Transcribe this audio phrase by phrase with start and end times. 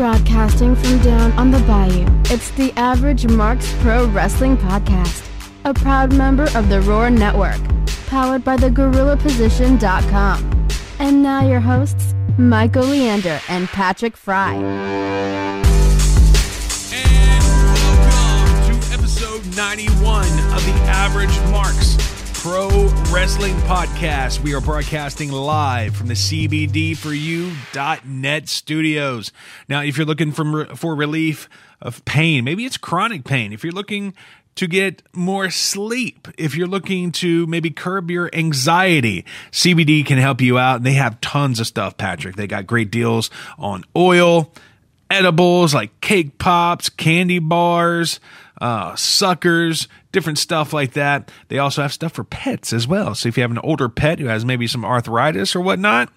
[0.00, 5.28] Broadcasting from down on the bayou, it's the Average Marks Pro Wrestling Podcast,
[5.66, 7.60] a proud member of the Roar Network,
[8.06, 10.68] powered by thegorillaposition.com.
[10.98, 14.54] And now your hosts, Michael Leander and Patrick Fry.
[16.94, 17.44] And
[17.84, 21.99] welcome to episode 91 of the Average Marks
[22.40, 22.68] Pro
[23.12, 24.40] Wrestling Podcast.
[24.40, 29.30] We are broadcasting live from the CBD4U.net studios.
[29.68, 31.50] Now, if you're looking for, for relief
[31.82, 34.14] of pain, maybe it's chronic pain, if you're looking
[34.54, 40.40] to get more sleep, if you're looking to maybe curb your anxiety, CBD can help
[40.40, 40.76] you out.
[40.76, 42.36] And they have tons of stuff, Patrick.
[42.36, 44.50] They got great deals on oil,
[45.10, 48.18] edibles like cake pops, candy bars,
[48.60, 51.30] uh, suckers, different stuff like that.
[51.48, 53.14] They also have stuff for pets as well.
[53.14, 56.10] So if you have an older pet who has maybe some arthritis or whatnot,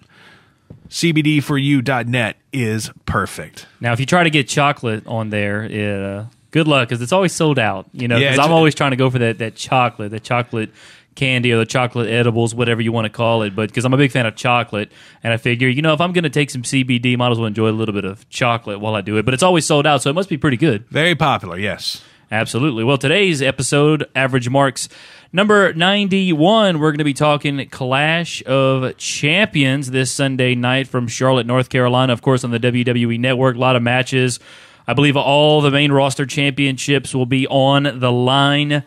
[0.90, 3.66] CBD4U.net is perfect.
[3.80, 7.32] Now, if you try to get chocolate on there, uh, good luck because it's always
[7.32, 7.86] sold out.
[7.92, 10.20] You know, Yeah, because it's- I'm always trying to go for that that chocolate, the
[10.20, 10.70] chocolate
[11.14, 13.54] candy or the chocolate edibles, whatever you want to call it.
[13.54, 14.90] But because I'm a big fan of chocolate,
[15.22, 17.46] and I figure, you know, if I'm going to take some CBD, might as well
[17.46, 19.24] enjoy a little bit of chocolate while I do it.
[19.24, 20.86] But it's always sold out, so it must be pretty good.
[20.90, 22.02] Very popular, yes.
[22.34, 22.82] Absolutely.
[22.82, 24.88] Well, today's episode, Average Marks
[25.32, 31.46] number 91, we're going to be talking Clash of Champions this Sunday night from Charlotte,
[31.46, 32.12] North Carolina.
[32.12, 34.40] Of course, on the WWE Network, a lot of matches.
[34.84, 38.82] I believe all the main roster championships will be on the line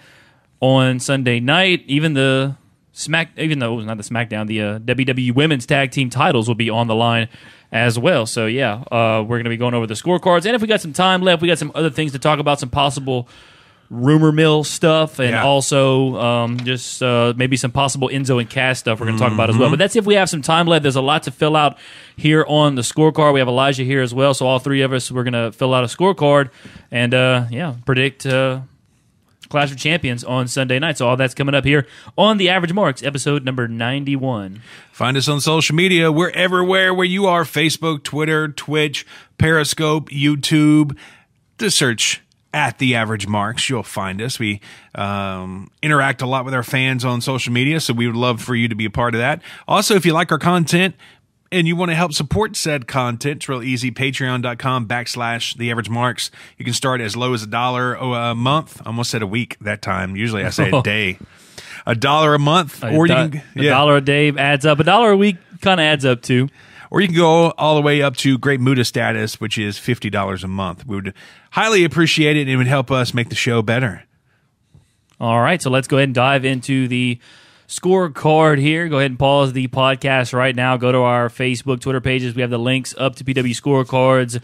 [0.59, 1.85] on Sunday night.
[1.87, 2.57] Even the
[2.99, 6.47] Smack, even though it was not the SmackDown, the uh, WWE Women's Tag Team titles
[6.47, 7.29] will be on the line
[7.71, 8.25] as well.
[8.25, 10.81] So yeah, uh, we're going to be going over the scorecards, and if we got
[10.81, 13.29] some time left, we got some other things to talk about, some possible
[13.91, 15.43] rumor mill stuff, and Yeah.
[15.45, 19.31] also um, just uh, maybe some possible Enzo and Cass stuff we're going to talk
[19.31, 19.69] about as well.
[19.69, 20.81] But that's if we have some time left.
[20.83, 21.77] There's a lot to fill out
[22.15, 23.31] here on the scorecard.
[23.33, 25.73] We have Elijah here as well, so all three of us we're going to fill
[25.73, 26.49] out a scorecard
[26.91, 28.25] and uh, yeah, predict.
[29.49, 30.97] Clash of Champions on Sunday night.
[30.97, 31.87] So all that's coming up here
[32.17, 34.61] on the Average Marks, episode number ninety-one.
[34.91, 36.11] Find us on social media.
[36.11, 39.05] We're everywhere where you are Facebook, Twitter, Twitch,
[39.37, 40.97] Periscope, YouTube.
[41.59, 42.21] Just search
[42.53, 43.69] at the average marks.
[43.69, 44.39] You'll find us.
[44.39, 44.61] We
[44.95, 48.55] um, interact a lot with our fans on social media, so we would love for
[48.55, 49.41] you to be a part of that.
[49.67, 50.95] Also, if you like our content,
[51.51, 53.91] and you want to help support said content, it's real easy.
[53.91, 56.31] Patreon.com backslash the average marks.
[56.57, 58.81] You can start as low as a dollar a month.
[58.83, 60.15] I almost said a week that time.
[60.15, 61.19] Usually I say a day.
[61.85, 62.83] A dollar a month.
[62.83, 64.79] Oh, or you a, can, a dollar a day adds up.
[64.79, 66.49] A dollar a week kind of adds up too.
[66.91, 70.09] or you can go all the way up to Great Muta status, which is fifty
[70.09, 70.85] dollars a month.
[70.85, 71.13] We would
[71.51, 74.03] highly appreciate it, and it would help us make the show better.
[75.19, 77.19] All right, so let's go ahead and dive into the
[77.67, 78.87] scorecard here.
[78.87, 80.77] Go ahead and pause the podcast right now.
[80.77, 82.33] Go to our Facebook, Twitter pages.
[82.35, 84.41] We have the links up to PW scorecards.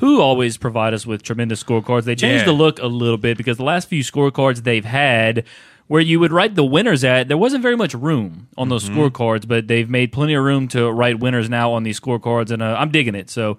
[0.00, 2.04] Who always provide us with tremendous scorecards.
[2.04, 2.46] They changed Yeah.
[2.46, 5.44] the look a little bit because the last few scorecards they've had
[5.86, 9.48] where you would write the winners at, there wasn't very much room on those scorecards,
[9.48, 12.76] but they've made plenty of room to write winners now on these scorecards, and uh,
[12.78, 13.30] I'm digging it.
[13.30, 13.56] So,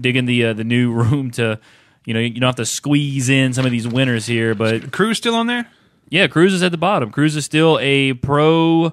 [0.00, 1.60] digging the uh, the new room to,
[2.06, 5.18] you know, you don't have to squeeze in some of these winners here, but Cruz's
[5.18, 5.68] still on there.
[6.08, 7.10] Yeah, Cruz is at the bottom.
[7.10, 8.92] Cruz is still a pro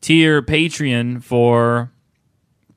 [0.00, 1.90] tier Patreon for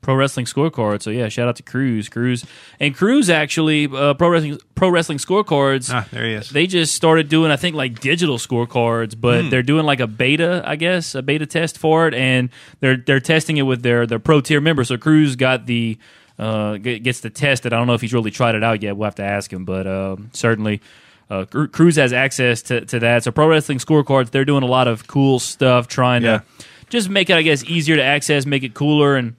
[0.00, 1.02] Pro Wrestling Scorecard.
[1.02, 2.08] So yeah, shout out to Cruz.
[2.08, 2.44] Cruz
[2.78, 5.90] and Cruz actually uh, Pro Wrestling Pro Wrestling Scorecards.
[5.92, 6.50] Ah, there he is.
[6.50, 10.62] They just started doing, I think, like digital scorecards, but they're doing like a beta,
[10.64, 14.20] I guess, a beta test for it, and they're they're testing it with their their
[14.20, 14.88] pro tier members.
[14.88, 15.98] So Cruz got the
[16.38, 17.72] uh, gets to test it.
[17.72, 18.96] I don't know if he's really tried it out yet.
[18.96, 20.80] We'll have to ask him, but uh, certainly.
[21.28, 23.24] Uh, Cruz has access to, to that.
[23.24, 26.38] So, Pro Wrestling Scorecards, they're doing a lot of cool stuff, trying Yeah.
[26.38, 26.44] to
[26.88, 29.34] just make it, I guess, easier to access, make it cooler, and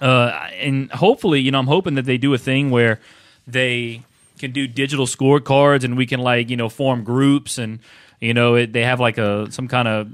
[0.00, 3.00] uh, and hopefully, you know, I'm hoping that they do a thing where
[3.46, 4.02] they
[4.38, 7.78] can do digital scorecards and we can like you know form groups and
[8.20, 10.08] you know it, they have like a some kind of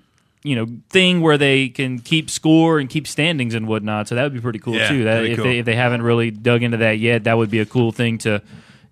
[0.44, 4.06] you know thing where they can keep score and keep standings and whatnot.
[4.09, 5.04] So that would be pretty cool Yeah, too.
[5.04, 5.45] That if cool.
[5.47, 8.18] they if they haven't really dug into that yet, that would be a cool thing
[8.18, 8.42] to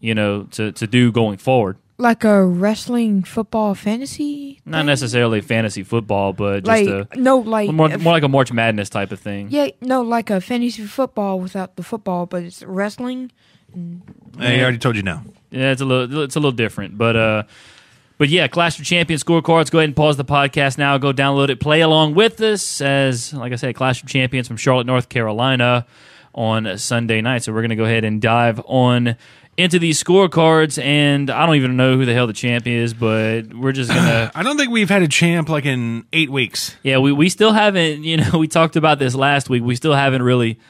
[0.01, 1.77] you know to to do going forward.
[1.99, 4.87] Like a wrestling football fantasy Not thing?
[4.87, 8.89] necessarily fantasy football, but just like a no like more, more like a March Madness
[8.89, 9.49] type of thing.
[9.51, 13.31] yeah no like a fantasy football without the football but it's wrestling
[14.39, 15.23] Hey, I already told you now.
[15.51, 17.43] Yeah, it's a little it's a little different, but uh,
[18.17, 19.71] but yeah, Clash of Champions scorecards.
[19.71, 20.97] Go ahead and pause the podcast now.
[20.97, 21.61] Go download it.
[21.61, 25.87] Play along with us as, like I said, Clash of Champions from Charlotte, North Carolina,
[26.35, 27.43] on Sunday night.
[27.45, 29.17] So we're gonna go ahead and dive on
[29.59, 33.53] into these scorecards, and I don't even know who the hell the champ is, but
[33.53, 34.31] we're just gonna.
[34.35, 36.77] I don't think we've had a champ like in eight weeks.
[36.85, 39.65] Yeah, we, we still haven't, you know, we talked about this last week.
[39.65, 40.61] We still haven't really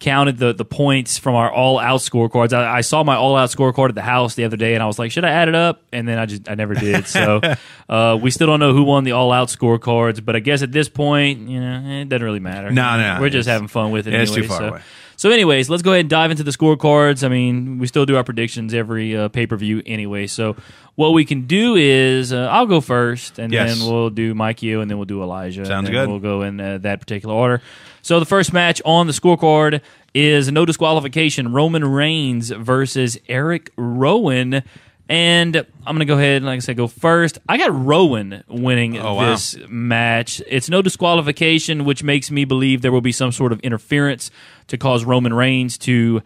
[0.00, 2.52] counted the the points from our all out scorecards.
[2.52, 4.86] I, I saw my all out scorecard at the house the other day, and I
[4.86, 5.84] was like, should I add it up?
[5.92, 7.06] And then I just I never did.
[7.06, 7.40] So
[7.88, 10.72] uh, we still don't know who won the all out scorecards, but I guess at
[10.72, 12.72] this point, you know, it doesn't really matter.
[12.72, 14.12] No, no, we're just having fun with it.
[14.12, 14.68] yeah, it's anyway, too far so.
[14.70, 14.82] away.
[15.18, 17.24] So, anyways, let's go ahead and dive into the scorecards.
[17.24, 20.28] I mean, we still do our predictions every uh, pay per view anyway.
[20.28, 20.54] So,
[20.94, 23.76] what we can do is uh, I'll go first, and Yes.
[23.80, 25.66] then we'll do Mike you, and then we'll do Elijah.
[25.66, 26.08] Sounds and then good.
[26.08, 27.60] We'll go in uh, that particular order.
[28.00, 29.80] So, the first match on the scorecard
[30.14, 34.62] is no disqualification Roman Reigns versus Eric Rowan.
[35.08, 35.64] And I'm
[35.96, 37.38] going to go ahead and, like I said, go first.
[37.48, 39.30] I got Rowan winning Oh, wow.
[39.30, 40.42] this match.
[40.46, 44.30] It's no disqualification, which makes me believe there will be some sort of interference
[44.66, 46.20] to cause Roman Reigns to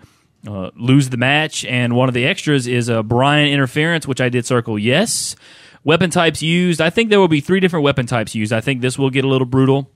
[0.49, 1.65] uh, lose the match.
[1.65, 5.37] And one of the extras is a Bryan interference, which I did circle yes.
[5.85, 6.81] Weapon types used.
[6.81, 8.53] I think there will be three different weapon types used.
[8.53, 9.91] I think this will get a little brutal,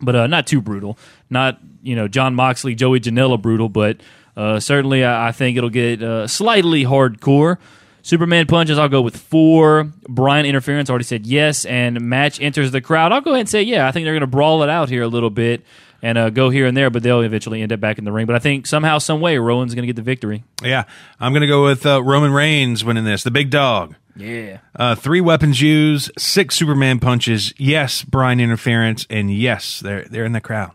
[0.00, 0.98] but uh, not too brutal.
[1.30, 4.00] Not you know Jon Moxley, Joey Janela brutal, but
[4.36, 7.56] uh, certainly I, I think it'll get uh, slightly hardcore.
[8.02, 9.84] Superman punches, I'll go with four.
[10.08, 11.64] Bryan interference, already said yes.
[11.64, 13.12] And match enters the crowd.
[13.12, 13.86] I'll go ahead and say yeah.
[13.86, 15.64] I think they're going to brawl it out here a little bit
[16.02, 18.26] and uh, go here and there, but they'll eventually end up back in the ring.
[18.26, 20.42] But I think somehow, some way, Rowan's going to get the victory.
[20.62, 20.84] Yeah,
[21.20, 23.94] I'm going to go with uh, Roman Reigns winning this, the big dog.
[24.16, 24.58] Yeah.
[24.74, 27.54] Uh, three weapons used, six Superman punches.
[27.56, 30.72] Yes, Bryan interference, and yes, they're they're in the crowd.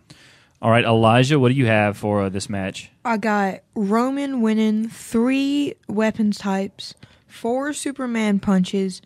[0.59, 2.89] All right, Elijah, what do you have for uh, this match?
[3.05, 6.95] I got Roman winning three weapons types,
[7.37, 9.01] four Superman punches.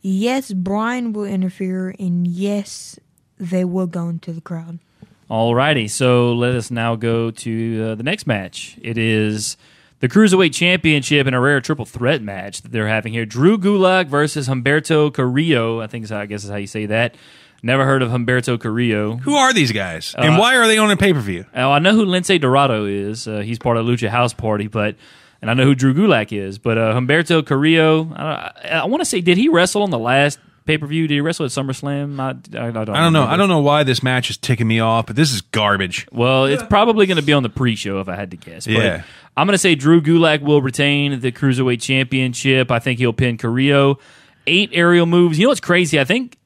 [0.00, 2.98] Yes, Bryan will interfere, and yes,
[3.38, 4.78] they will go into the crowd.
[5.30, 8.78] Alrighty, so let us now go to uh, the next match.
[8.82, 9.56] It is
[10.00, 13.26] the Cruiserweight Championship in a rare triple threat match that they're having here.
[13.26, 15.80] Drew Gulak versus Humberto Carrillo.
[15.80, 17.14] I think is how, I guess is how you say that.
[17.62, 19.16] Never heard of Humberto Carrillo.
[19.16, 21.44] Who are these guys, Uh, and why are they on a pay per view?
[21.54, 23.26] Oh, I know who Lince Dorado is.
[23.26, 24.94] Uh, he's part of Lucha House Party, but
[25.40, 26.58] and I know who Drew Gulak is.
[26.58, 29.98] But uh, Humberto Carrillo, I, I, I want to say, did he wrestle on the
[29.98, 31.06] last pay per view?
[31.08, 32.18] Did he wrestle at SummerSlam?
[32.20, 32.88] I, I, I don't.
[32.90, 33.24] I don't know.
[33.24, 36.06] I don't know why this match is ticking me off, but this is garbage.
[36.12, 38.66] Well, it's probably going to be on the pre-show if I had to guess.
[38.66, 39.02] But Yeah.
[39.36, 42.70] I'm going to say Drew Gulak will retain the cruiserweight championship.
[42.72, 43.98] I think he'll pin Carrillo.
[44.48, 45.38] Eight aerial moves.
[45.38, 46.00] You know what's crazy?
[46.00, 46.36] I think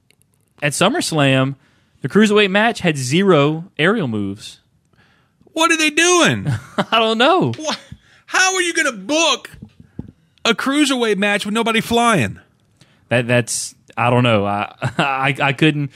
[0.60, 1.54] at SummerSlam,
[2.02, 4.60] the cruiserweight match had zero aerial moves.
[5.52, 6.46] What are they doing?
[6.78, 7.52] I don't know.
[7.56, 7.80] What?
[8.32, 9.50] How are you going to book
[10.42, 12.40] a cruiserweight match with nobody flying?
[13.10, 14.46] That that's I don't know.
[14.46, 15.92] I I, I couldn't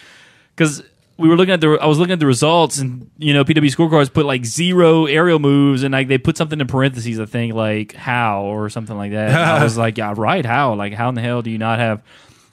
[0.54, 0.82] because
[1.16, 3.74] we were looking at the I was looking at the results and you know PW
[3.74, 7.54] scorecards put like zero aerial moves and like they put something in parentheses I think
[7.54, 9.30] like how or something like that.
[9.30, 11.78] And I was like yeah right how like how in the hell do you not
[11.78, 12.02] have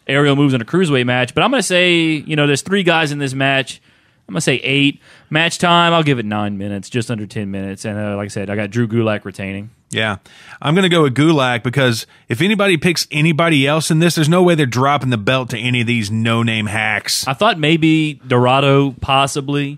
[0.07, 1.36] aerial moves in a cruiserweight match?
[1.36, 3.81] But I'm gonna say you know there's three guys in this match.
[4.27, 5.93] I'm gonna say eight match time.
[5.93, 7.85] I'll give it nine minutes, just under ten minutes.
[7.85, 9.69] And uh, like I said, I got Drew Gulak retaining.
[9.93, 10.17] Yeah.
[10.61, 14.29] I'm going to go with Gulak because if anybody picks anybody else in this, there's
[14.29, 17.27] no way they're dropping the belt to any of these no name hacks.
[17.27, 19.77] I thought maybe Dorado possibly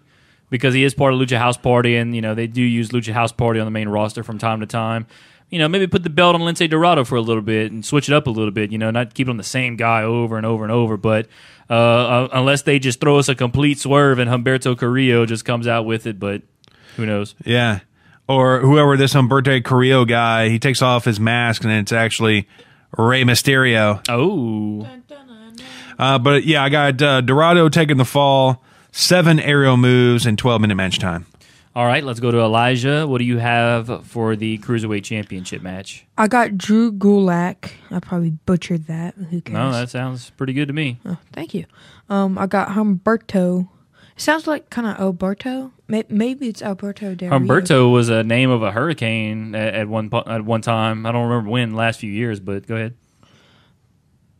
[0.50, 3.12] because he is part of Lucha House Party, and you know they do use Lucha
[3.12, 5.06] House Party on the main roster from time to time.
[5.50, 8.10] You know, maybe put the belt on Lince Dorado for a little bit and switch
[8.10, 8.72] it up a little bit.
[8.72, 10.98] You know, not keep it on the same guy over and over and over.
[10.98, 11.28] But
[11.70, 15.68] uh, uh, unless they just throw us a complete swerve and Humberto Carrillo just comes
[15.68, 16.42] out with it, but
[16.98, 17.36] who knows?
[17.46, 17.80] Yeah.
[18.28, 22.48] Or whoever this Humberto Carrillo guy, he takes off his mask and it's actually
[22.98, 24.02] Rey Mysterio.
[24.10, 24.88] Oh,
[25.98, 30.60] Uh, but yeah, I got uh, Dorado taking the fall, seven aerial moves, and 12
[30.62, 31.26] minute match time.
[31.76, 32.04] All right.
[32.04, 33.06] Let's go to Elijah.
[33.06, 36.06] What do you have for the cruiserweight championship match?
[36.18, 37.72] I got Drew Gulak.
[37.92, 39.16] I probably butchered that.
[39.16, 39.54] Who cares?
[39.54, 41.00] No, that sounds pretty good to me.
[41.06, 41.66] Oh, thank you.
[42.10, 43.68] Um, I got Humberto.
[44.16, 45.74] It sounds like kind of Alberto.
[45.88, 47.40] Maybe it's Alberto Del Rio.
[47.40, 51.06] Humberto was a name of a hurricane at, at one po- at one time.
[51.06, 52.96] I don't remember when, last few years, but go ahead.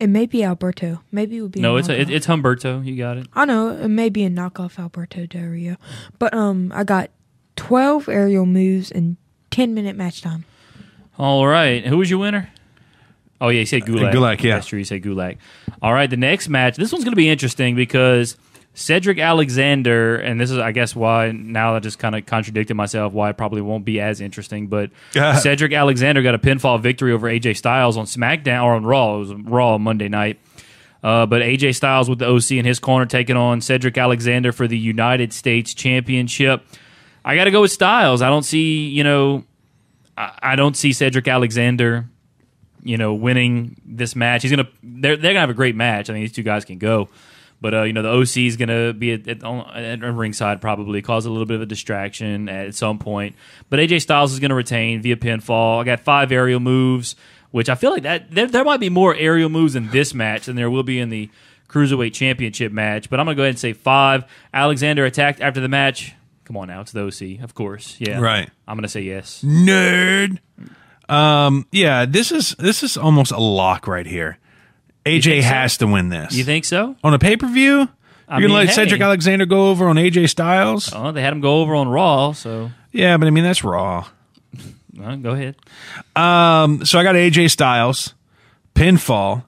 [0.00, 1.02] It may be Alberto.
[1.12, 1.60] Maybe it would be.
[1.60, 2.84] No, it's a, it, it's Humberto.
[2.84, 3.28] You got it.
[3.34, 5.76] I know it may be a knockoff Alberto Del Rio,
[6.18, 7.10] but um, I got
[7.56, 9.16] twelve aerial moves in
[9.50, 10.44] ten minute match time.
[11.18, 11.84] All right.
[11.86, 12.50] Who was your winner?
[13.40, 14.12] Oh yeah, you said Gulak.
[14.12, 14.54] Gulak, yeah.
[14.54, 14.78] that's true.
[14.78, 15.38] You said Gulak.
[15.82, 16.76] All right, the next match.
[16.76, 18.36] This one's going to be interesting because
[18.72, 23.12] Cedric Alexander, and this is, I guess, why now I just kind of contradicted myself.
[23.12, 27.28] Why it probably won't be as interesting, but Cedric Alexander got a pinfall victory over
[27.28, 29.16] AJ Styles on SmackDown or on Raw.
[29.16, 30.38] It was Raw Monday night.
[31.02, 34.66] Uh, but AJ Styles with the OC in his corner taking on Cedric Alexander for
[34.66, 36.66] the United States Championship.
[37.26, 38.22] I got to go with Styles.
[38.22, 39.44] I don't see, you know,
[40.16, 42.06] I, I don't see Cedric Alexander,
[42.84, 44.42] you know, winning this match.
[44.42, 46.08] He's gonna they're they're gonna have a great match.
[46.08, 47.08] I think these two guys can go,
[47.60, 51.26] But uh, you know the OC is to be at, at, at ringside probably cause
[51.26, 53.34] a little bit of a distraction at some point.
[53.70, 55.80] But AJ Styles is to retain via pinfall.
[55.80, 57.16] I got five aerial moves,
[57.50, 60.46] which I feel like that there, there might be more aerial moves in this match
[60.46, 61.28] than there will be in the
[61.68, 63.10] cruiserweight championship match.
[63.10, 64.24] But I'm to go ahead and say five.
[64.54, 66.14] Alexander attacked after the match.
[66.46, 67.96] Come on now, it's the OC, of course.
[67.98, 68.48] Yeah, Right.
[68.68, 69.42] I'm going to say yes.
[69.44, 70.38] Nerd.
[71.08, 74.38] Um, yeah, this is this is almost a lock right here.
[75.04, 75.48] AJ think so?
[75.48, 76.34] has to win this.
[76.34, 76.96] You think so?
[77.04, 77.78] on a pay per view?
[77.78, 77.88] You're
[78.28, 78.74] gonna mean, let hey.
[78.74, 80.92] Cedric Alexander go over on AJ Styles?
[80.92, 84.08] Oh, they had him go over on Raw, so Yeah, but I mean that's raw.
[85.00, 85.54] uh, go ahead.
[86.16, 88.14] Um, so I got AJ Styles,
[88.74, 89.44] pinfall,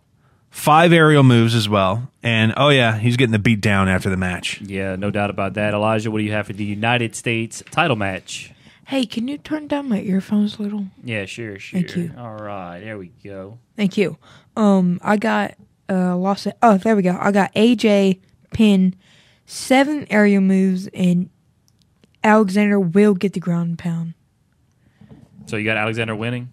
[0.51, 4.17] five aerial moves as well, and oh yeah, he's getting the beat down after the
[4.17, 4.61] match.
[4.61, 5.75] Yeah, no doubt about that.
[5.75, 8.53] Elijah, what do you have for the United States title match?
[8.87, 10.87] Hey, can you turn down my earphones a little?
[11.05, 11.81] Yeah, sure, sure.
[11.81, 12.13] Thank you.
[12.17, 13.59] All right, there we go.
[13.77, 14.17] Thank you.
[14.57, 15.55] Um, I got
[15.89, 16.47] uh lost.
[16.47, 16.57] It.
[16.63, 17.17] Oh, there we go.
[17.21, 18.21] I got AJ
[18.53, 18.95] pin,
[19.47, 21.29] seven aerial moves, and
[22.25, 24.15] Alexander will get the ground and pound.
[25.47, 26.51] So you got Alexander winning.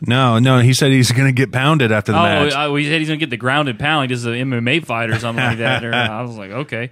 [0.00, 2.52] No, no, he said he's gonna get pounded after the oh, match.
[2.52, 4.02] I, we said he's gonna get the grounded pound.
[4.02, 5.84] Like this is an MMA fight or something like that.
[5.84, 6.90] Or, I was like, okay.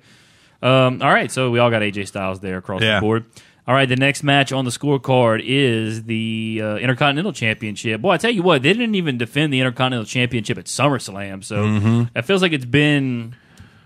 [0.62, 2.96] Um, all right, so we all got AJ Styles there across Yeah.
[2.96, 3.24] the board.
[3.68, 8.00] All right, the next match on the scorecard is the uh, Intercontinental Championship.
[8.00, 11.64] Boy, I tell you what, they didn't even defend the Intercontinental Championship at SummerSlam, so
[11.64, 12.16] Mm-hmm.
[12.16, 13.34] it feels like it's been.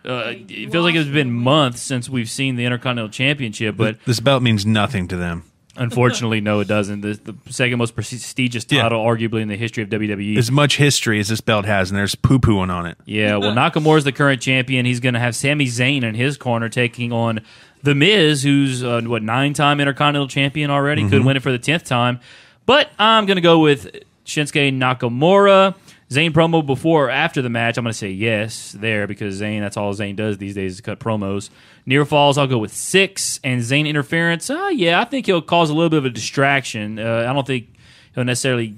[0.04, 4.20] Uh, it feels like it's been months since we've seen the Intercontinental Championship, but this
[4.20, 5.44] belt means nothing to them.
[5.76, 7.00] Unfortunately, no, it doesn't.
[7.00, 8.82] The, the second most prestigious Yeah.
[8.82, 9.88] title, arguably in the history of.
[9.90, 10.36] WWE.
[10.36, 12.96] As much history as this belt has, and there's poo pooing on it.
[13.04, 14.86] Yeah, well, Nakamura's the current champion.
[14.86, 17.40] He's going to have Sami Zayn in his corner taking on
[17.82, 21.08] The Miz, who's, uh, what, nine time Intercontinental champion already.
[21.08, 22.20] Could win it for the 10th time.
[22.66, 23.90] But I'm going to go with
[24.26, 25.74] Shinsuke Nakamura.
[26.10, 27.78] Zayn promo before or after the match.
[27.78, 30.80] I'm going to say yes there because Zayn, that's all Zayn does these days is
[30.80, 31.50] cut promos.
[31.86, 33.38] Near falls, I'll go with six.
[33.44, 36.98] And Zayn interference, uh, yeah, I think he'll cause a little bit of a distraction.
[36.98, 37.68] Uh, I don't think
[38.14, 38.74] he'll necessarily,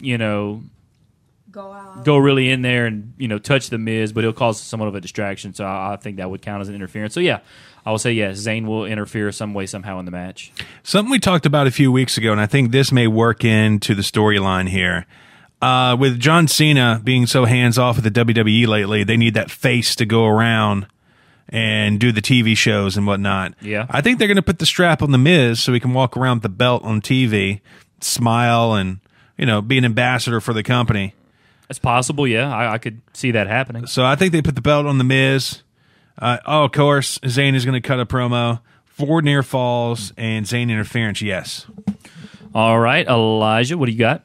[0.00, 0.62] you know,
[1.50, 2.04] Go out.
[2.04, 4.94] go really in there and you know touch the Miz, but he'll cause somewhat of
[4.94, 5.54] a distraction.
[5.54, 7.14] So I, I think that would count as an interference.
[7.14, 7.40] So yeah,
[7.86, 8.38] I will say yes.
[8.38, 10.52] Zayn will interfere some way somehow in the match.
[10.82, 13.94] Something we talked about a few weeks ago, and I think this may work into
[13.94, 15.06] the storyline here.
[15.60, 19.50] Uh, with John Cena being so hands off with the WWE lately, they need that
[19.50, 20.86] face to go around
[21.48, 23.54] and do the TV shows and whatnot.
[23.60, 23.86] Yeah.
[23.90, 26.16] I think they're going to put the strap on the Miz so he can walk
[26.16, 27.60] around with the belt on TV,
[28.00, 29.00] smile, and
[29.36, 31.14] you know be an ambassador for the company.
[31.68, 32.26] It's possible.
[32.26, 33.86] Yeah, I, I could see that happening.
[33.86, 35.62] So I think they put the belt on the Miz.
[36.18, 38.60] Uh, oh, of course, Zayn is going to cut a promo.
[38.84, 41.22] Four near falls and Zayn interference.
[41.22, 41.66] Yes.
[42.54, 44.24] All right, Elijah, what do you got?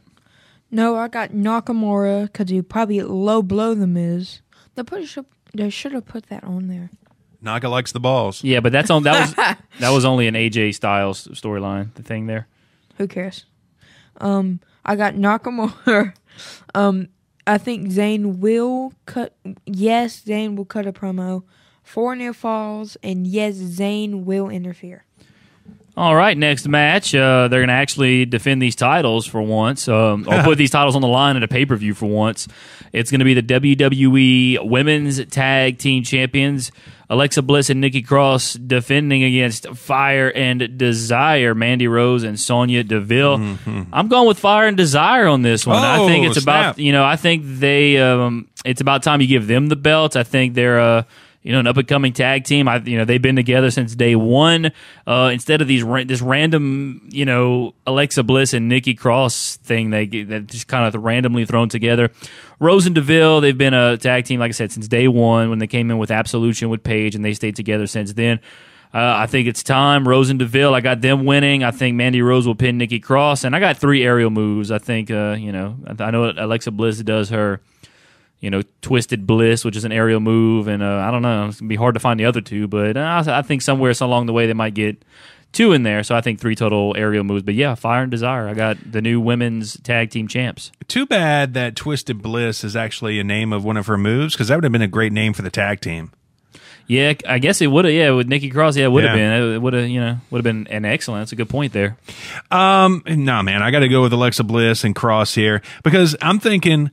[0.74, 4.42] No, I got Nakamura because he probably low blow the Miz.
[4.74, 6.90] They put should they should have put that on there.
[7.42, 8.44] Naga likes the balls.
[8.44, 9.36] Yeah, but that's on that was
[9.80, 11.94] that was only an AJ Styles storyline.
[11.94, 12.48] The thing there.
[12.98, 13.46] Who cares?
[14.20, 16.16] Um, I got Nakamura.
[16.74, 17.10] um,
[17.46, 19.36] I think Zayn will cut.
[19.68, 21.44] Yes, Zayn will cut a promo.
[21.84, 25.06] for near falls, and yes, Zayn will interfere.
[25.96, 27.14] All right, next match.
[27.14, 30.96] Uh, they're going to actually defend these titles for once, um, or put these titles
[30.96, 32.48] on the line at a pay per view for once.
[32.92, 36.72] It's going to be the WWE Women's Tag Team Champions,
[37.12, 43.58] Alexa Bliss and Nikki Cross, defending against Fire and Desire, Mandy Rose and Sonya Deville.
[43.92, 45.78] I'm going with Fire and Desire on this one.
[45.78, 46.74] I think Oh, it's snap.
[46.76, 50.16] about you know I think they um, it's about time you give them the belts.
[50.16, 50.80] I think they're.
[50.80, 51.04] Uh,
[51.44, 52.68] you know, an up and coming tag team.
[52.68, 54.72] I, you know, they've been together since day one.
[55.06, 60.06] Uh, instead of these this random, you know, Alexa Bliss and Nikki Cross thing, they
[60.06, 62.12] that just kind of randomly thrown together.
[62.60, 65.60] Rose and Deville, they've been a tag team, like I said, since day one when
[65.60, 68.40] they came in with Absolution with Paige, and they stayed together since then.
[68.94, 70.08] Uh, I think it's time.
[70.08, 71.64] Rose and Deville, I got them winning.
[71.64, 74.72] I think Mandy Rose will pin Nikki Cross, and I got three aerial moves.
[74.72, 77.60] I think, uh, you know, I know Alexa Bliss does her
[78.44, 81.62] you know, Twisted Bliss, which is an aerial move, and uh, I don't know, it's
[81.62, 84.26] gonna be hard to find the other two, but uh, I think somewhere so along
[84.26, 85.02] the way they might get
[85.54, 86.04] two in there.
[86.04, 87.44] So I think three total aerial moves.
[87.44, 88.50] But yeah, Fire and Desire.
[88.50, 90.72] I got the new women's tag team champs.
[90.90, 94.50] Too bad that Twisted Bliss is actually a name of one of her moves because
[94.50, 96.12] that would have been a great name for the tag team.
[96.86, 97.94] Yeah, I guess it would have.
[97.94, 99.40] Yeah, with Nikki Cross, yeah, it would have Yeah.
[99.40, 99.54] been.
[99.54, 101.22] It would have, you know, would have been an excellent.
[101.22, 101.96] That's a good point there.
[102.52, 106.40] Um, nah, man, I got to go with Alexa Bliss and Cross here because I'm
[106.40, 106.92] thinking.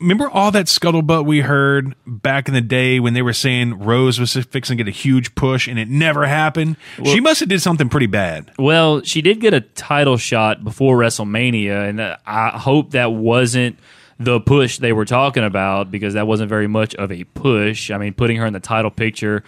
[0.00, 4.18] Remember all that scuttlebutt we heard back in the day when they were saying Rose
[4.18, 6.76] was fixing to get a huge push and it never happened?
[7.04, 8.50] she must have did something pretty bad.
[8.58, 13.78] Well, she did get a title shot before WrestleMania, and I hope that wasn't
[14.18, 17.90] the push they were talking about because that wasn't very much of a push.
[17.90, 19.44] I mean, putting her in the title picture,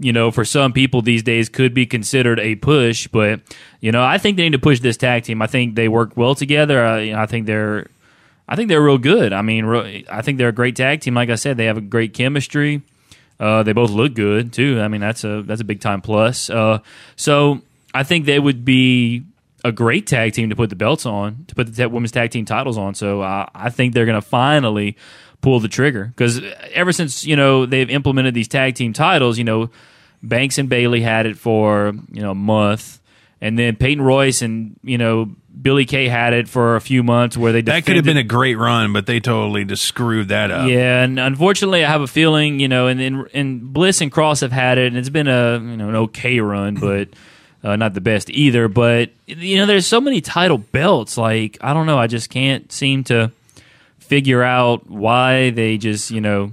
[0.00, 3.40] you know, for some people these days could be considered a push, but
[3.80, 5.42] you know, I think they need to push this tag team.
[5.42, 6.84] I think they work well together.
[6.84, 7.88] I, you know, I think they're,
[8.48, 9.32] I think they're real good.
[9.32, 11.14] I mean, I think they're a great tag team.
[11.14, 12.82] Like I said, they have a great chemistry.
[13.40, 14.80] Uh, they both look good too.
[14.80, 16.50] I mean, that's a that's a big time plus.
[16.50, 16.78] Uh,
[17.16, 19.24] so I think they would be
[19.64, 22.30] a great tag team to put the belts on, to put the ta- women's tag
[22.30, 22.94] team titles on.
[22.94, 24.96] So I think they're going to finally
[25.40, 26.40] pull the trigger because
[26.72, 29.70] ever since you know they've implemented these tag team titles, you know
[30.22, 33.00] Banks and Bayley had it for you know a month,
[33.40, 37.36] and then Peyton Royce and you know Billie Kay had it for a few months
[37.36, 40.50] where they That could have been a great run, but they totally just screwed that
[40.50, 40.68] up.
[40.68, 44.40] yeah, and unfortunately, I have a feeling, you know, and, and and Bliss and Cross
[44.40, 47.08] have had it, and it's been a you know an okay run, but
[47.62, 48.68] uh, not the best either.
[48.68, 51.16] But you know, there's so many title belts.
[51.16, 53.30] Like I don't know, I just can't seem to
[53.98, 56.52] figure out why they just you know.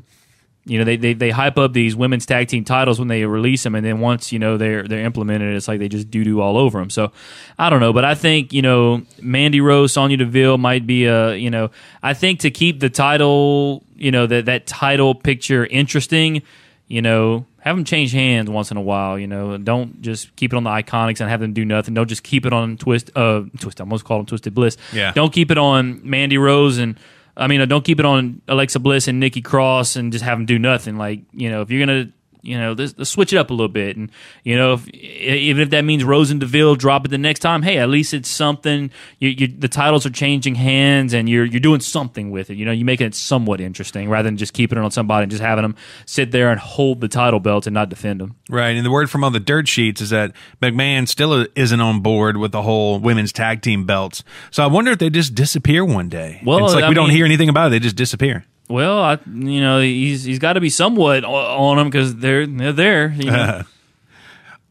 [0.63, 3.63] You know they, they they hype up these women's tag team titles when they release
[3.63, 6.39] them, and then once you know they're they're implemented, it's like they just doo doo
[6.39, 6.91] all over them.
[6.91, 7.12] So
[7.58, 11.36] I don't know, but I think you know Mandy Rose, Sonya Deville might be a
[11.36, 11.72] you know
[12.03, 16.44] I think to keep the title you know that that title picture interesting,
[16.88, 19.18] you know have them change hands once in a while.
[19.18, 21.96] You know don't just keep it on the Iconics and have them do nothing.
[21.96, 23.82] Don't just keep it on Twist uh Twist.
[23.82, 24.77] I almost called them Twisted Bliss.
[24.94, 25.12] Yeah.
[25.13, 27.00] Don't keep it on Mandy Rose and.
[27.41, 30.45] I mean, don't keep it on Alexa Bliss and Nikki Cross and just have them
[30.45, 30.98] do nothing.
[30.98, 33.67] Like, you know, if you're gonna, you know, let's, let's switch it up a little
[33.67, 34.12] bit, and
[34.43, 37.62] you know, if, even if that means Rose and Deville drop it the next time,
[37.62, 38.91] hey, at least it's something.
[39.19, 42.57] You, you, the titles are changing hands, and you're you're doing something with it.
[42.57, 45.31] You know, you're making it somewhat interesting rather than just keeping it on somebody and
[45.31, 48.36] just having them sit there and hold the title belts and not defend them.
[48.50, 48.75] Right.
[48.75, 52.38] And the word from all the dirt sheets is that McMahon still isn't on board
[52.38, 54.24] with the whole women's tag team belts.
[54.50, 56.41] So I wonder if they just disappear one day.
[56.43, 57.69] Well, it's like I we don't hear anything about it.
[57.71, 58.45] They just disappear.
[58.72, 62.74] Well, I, you know, he's he's got to be somewhat on them because they're they're
[62.74, 63.12] there.
[63.12, 63.63] You know?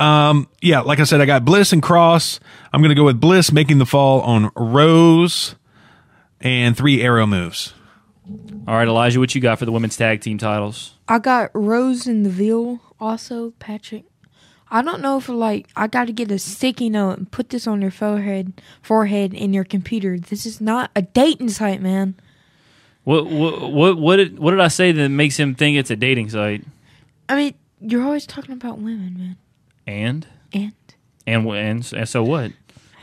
[0.01, 2.41] Um, yeah, like I said, I got Bliss and Cross.
[2.73, 5.57] I'm going to go with Bliss making the fall on Rose
[6.41, 7.75] and three arrow moves.
[8.67, 10.95] All right, Elijah, what you got for the women's tag team titles?
[11.07, 14.05] I got Rose and Deville also, Patrick.
[14.71, 17.67] I don't know if like I got to get a sticky note and put this
[17.67, 20.19] on your forehead, forehead in your computer.
[20.19, 22.15] This is not a dating site, man.
[23.05, 25.97] What what what what did, what did I say that makes him think it's a
[25.97, 26.65] dating site?
[27.29, 29.37] I mean, you're always talking about women, man.
[29.87, 30.73] And And
[31.27, 32.53] and wh- and, and so what?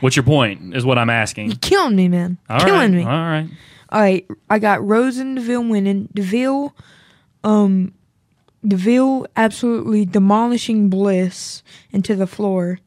[0.00, 0.76] What's your point?
[0.76, 1.48] Is what I'm asking.
[1.48, 2.38] you're killing me, man.
[2.48, 3.02] All killing right, me.
[3.02, 3.48] All right.
[3.90, 6.10] All right, I got Rose and Deville winning.
[6.14, 6.74] Deville,
[7.42, 7.94] um,
[8.66, 12.80] Deville absolutely demolishing Bliss into the floor,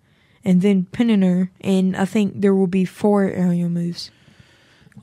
[0.45, 1.50] and then pinning her.
[1.62, 4.12] And I think there will be four aerial moves.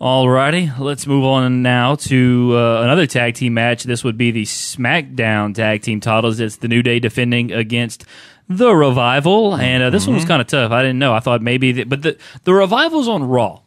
[0.00, 3.82] Alrighty, let's move on now to uh, another tag team match.
[3.82, 6.38] This would be the SmackDown tag team titles.
[6.38, 8.04] It's the New Day defending against
[8.48, 10.70] the Revival, and uh, this one was kind of tough.
[10.70, 11.14] I didn't know.
[11.14, 13.60] I thought maybe, that, but the the Revival's on Raw.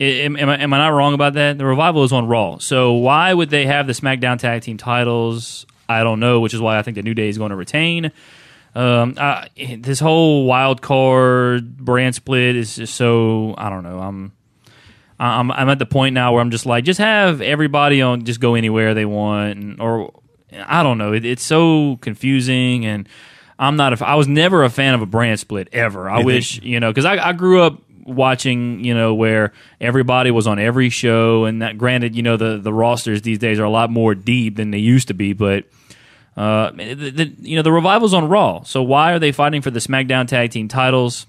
[0.00, 1.58] I- Am, am, I, am I not wrong about that?
[1.58, 2.58] The Revival is on Raw.
[2.58, 5.66] So why would they have the SmackDown tag team titles?
[5.88, 8.12] I don't know, which is why I think the New Day is going to retain.
[8.74, 9.48] Um, I,
[9.80, 14.00] this whole wild card brand split is just so I don't know.
[14.00, 14.32] I'm
[15.18, 18.40] I'm I'm at the point now where I'm just like, just have everybody on, just
[18.40, 20.12] go anywhere they want, and, or
[20.52, 21.12] I don't know.
[21.12, 23.08] It, it's so confusing, and
[23.58, 24.00] I'm not.
[24.00, 26.10] A, I was never a fan of a brand split ever.
[26.10, 30.46] I wish you know because I, I grew up watching you know where everybody was
[30.46, 33.70] on every show, and that granted you know the the rosters these days are a
[33.70, 35.64] lot more deep than they used to be, but.
[36.36, 39.70] Uh, the, the, you know the revival's on Raw, so why are they fighting for
[39.70, 41.26] the SmackDown tag team titles?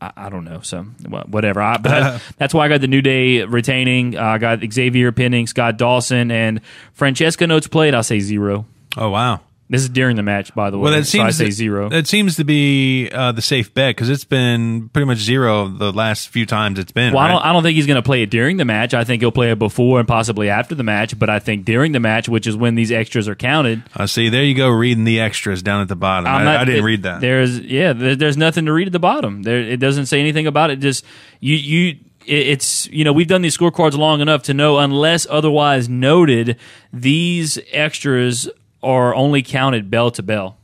[0.00, 0.60] I, I don't know.
[0.60, 1.60] So whatever.
[1.60, 4.16] I, but that's why I got the New Day retaining.
[4.16, 6.60] Uh, I got Xavier pinning Scott Dawson and
[6.92, 7.94] Francesca notes played.
[7.94, 8.66] I'll say zero.
[8.96, 9.40] Oh, wow.
[9.70, 10.82] This is during the match, by the way.
[10.90, 11.88] Well, that so I seems say to, zero.
[11.90, 15.92] That seems to be uh, the safe bet because it's been pretty much zero the
[15.92, 17.14] last few times it's been.
[17.14, 18.94] Well, I don't, I don't think he's going to play it during the match.
[18.94, 21.16] I think he'll play it before and possibly after the match.
[21.16, 24.28] But I think during the match, which is when these extras are counted, Uh, see,
[24.28, 26.26] there you go, reading the extras down at the bottom.
[26.26, 27.20] I'm not- I didn't it- read that.
[27.20, 29.44] There's yeah, there, there's nothing to read at the bottom.
[29.44, 30.80] There, it doesn't say anything about it.
[30.80, 31.04] Just
[31.38, 31.96] you you.
[32.26, 36.58] It's you know we've done these scorecards long enough to know unless otherwise noted,
[36.92, 38.48] these extras
[38.82, 40.56] are only counted bell to bell.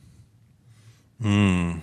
[1.20, 1.78] Hmm.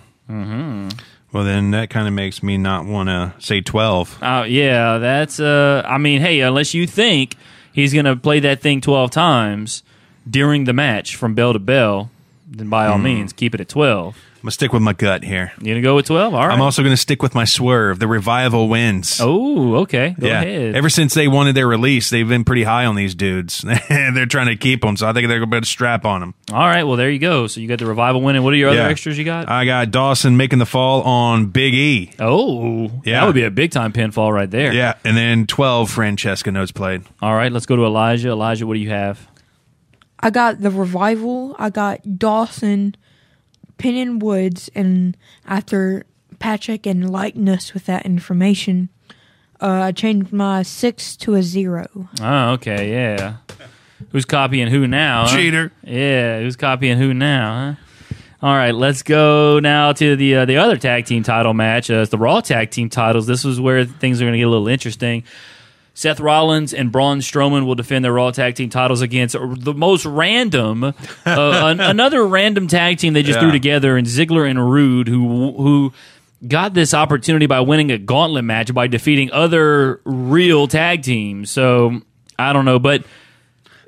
[1.32, 4.22] Well, then that kind of makes me not want to say 12.
[4.22, 5.40] Uh, yeah, that's.
[5.40, 7.36] Uh, I mean, hey, unless you think
[7.72, 9.82] he's going to play that thing twelve times
[10.28, 12.10] during the match from bell to bell,
[12.48, 14.16] then by all means keep it at twelve.
[14.44, 15.52] Gonna stick with my gut here.
[15.60, 16.34] You gonna go with twelve?
[16.34, 16.52] All right.
[16.54, 17.98] I'm also gonna stick with my swerve.
[17.98, 19.18] The revival wins.
[19.22, 20.14] oh, okay.
[20.18, 20.42] Go yeah.
[20.42, 20.74] ahead.
[20.76, 23.64] Ever since they wanted their release, they've been pretty high on these dudes.
[23.88, 26.34] they're trying to keep them, so I think they're gonna put a strap on them.
[26.52, 26.84] All right.
[26.84, 27.46] Well, there you go.
[27.46, 28.42] So you got the revival winning.
[28.42, 28.88] What are your other Yeah.
[28.88, 29.48] extras you got?
[29.48, 32.10] I got Dawson making the fall on Big E.
[32.18, 33.20] oh, Yeah.
[33.20, 34.72] that would be a big time pinfall right there.
[34.72, 37.02] Yeah, and then 12 Francesca notes played.
[37.22, 37.50] All right.
[37.50, 38.28] Let's go to Elijah.
[38.30, 39.26] Elijah, what do you have?
[40.20, 41.54] I got the revival.
[41.58, 42.94] I got Dawson,
[43.84, 45.14] pinning Woods, and
[45.46, 46.06] after
[46.38, 48.88] Patrick and likeness with that information,
[49.60, 52.08] uh, I changed my six to a zero.
[52.18, 52.90] Oh, okay.
[52.90, 53.36] Yeah.
[54.08, 55.26] Who's copying who now?
[55.26, 55.36] huh?
[55.36, 55.70] Cheater.
[55.82, 56.40] Yeah.
[56.40, 57.76] Who's copying who now?
[57.76, 58.16] Huh?
[58.40, 61.90] All right, let's go now to the uh, the other tag team title match.
[61.90, 63.26] Uh, it's the Raw tag team titles.
[63.26, 65.24] This is where things are going to get a little interesting.
[65.96, 70.04] Seth Rollins and Braun Strowman will defend their Raw tag team titles against the most
[70.04, 70.92] random, uh,
[71.24, 73.42] an- another random tag team they just Yeah.
[73.42, 75.92] threw together, and Ziggler and Roode, who who
[76.48, 81.50] got this opportunity by winning a gauntlet match by defeating other real tag teams.
[81.50, 82.00] So
[82.38, 83.04] I don't know, but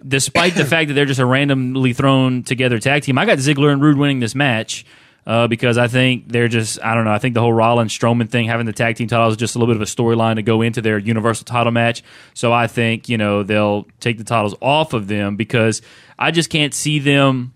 [0.06, 3.72] despite the fact that they're just a randomly thrown together tag team, I got Ziggler
[3.72, 4.86] and Roode winning this match.
[5.26, 8.30] Uh, because I think they're just, I don't know, I think the whole Rollins Strowman
[8.30, 10.42] thing, having the tag team titles, is just a little bit of a storyline to
[10.42, 12.04] go into their Universal title match.
[12.32, 15.82] So I think, you know, they'll take the titles off of them because
[16.16, 17.54] I just can't see them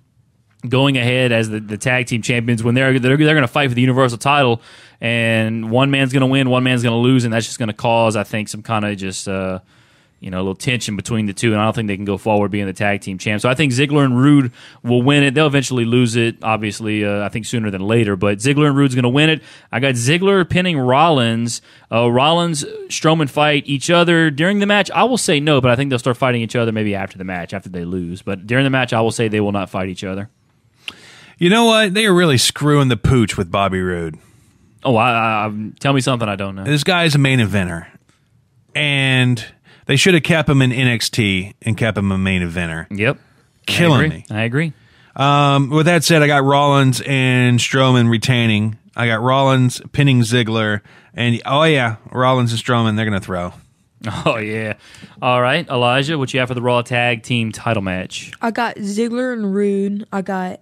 [0.69, 3.69] going ahead as the, the tag team champions when they're they're, they're going to fight
[3.69, 4.61] for the universal title
[5.01, 7.69] and one man's going to win one man's going to lose and that's just going
[7.69, 9.59] to cause i think some kind of just uh
[10.21, 12.17] you know a little tension between the two and i don't think they can go
[12.17, 14.53] forward being the tag team champ so i think ziggler and roode
[14.83, 18.39] will win it they'll eventually lose it obviously uh, i think sooner than later but
[18.39, 23.29] ziggler and roode's going to win it i got ziggler pinning rollins uh, rollins strowman
[23.29, 26.17] fight each other during the match i will say no but i think they'll start
[26.17, 29.01] fighting each other maybe after the match after they lose but during the match i
[29.01, 30.29] will say they will not fight each other
[31.41, 31.95] You know what?
[31.95, 34.19] They are really screwing the pooch with Bobby Roode.
[34.85, 36.65] Oh, I, I, tell me something I don't know.
[36.65, 37.87] This guy is a main eventer.
[38.75, 39.43] And
[39.91, 42.87] they should have kept him in NXT and kept him a main eventer.
[42.97, 43.19] Yep,
[43.67, 44.25] Killing I me.
[44.31, 44.73] I agree.
[45.17, 48.79] Um, with that said, I got Rollins and Strowman retaining.
[48.95, 50.83] I got Rollins pinning Ziggler.
[51.13, 53.53] And oh, yeah, Rollins and Strowman, they're going to throw.
[54.25, 54.75] Oh yeah.
[55.21, 58.33] All right, Elijah, what you have for the Raw Tag Team Title match?
[58.41, 60.07] I got Ziggler and Roode.
[60.11, 60.61] I got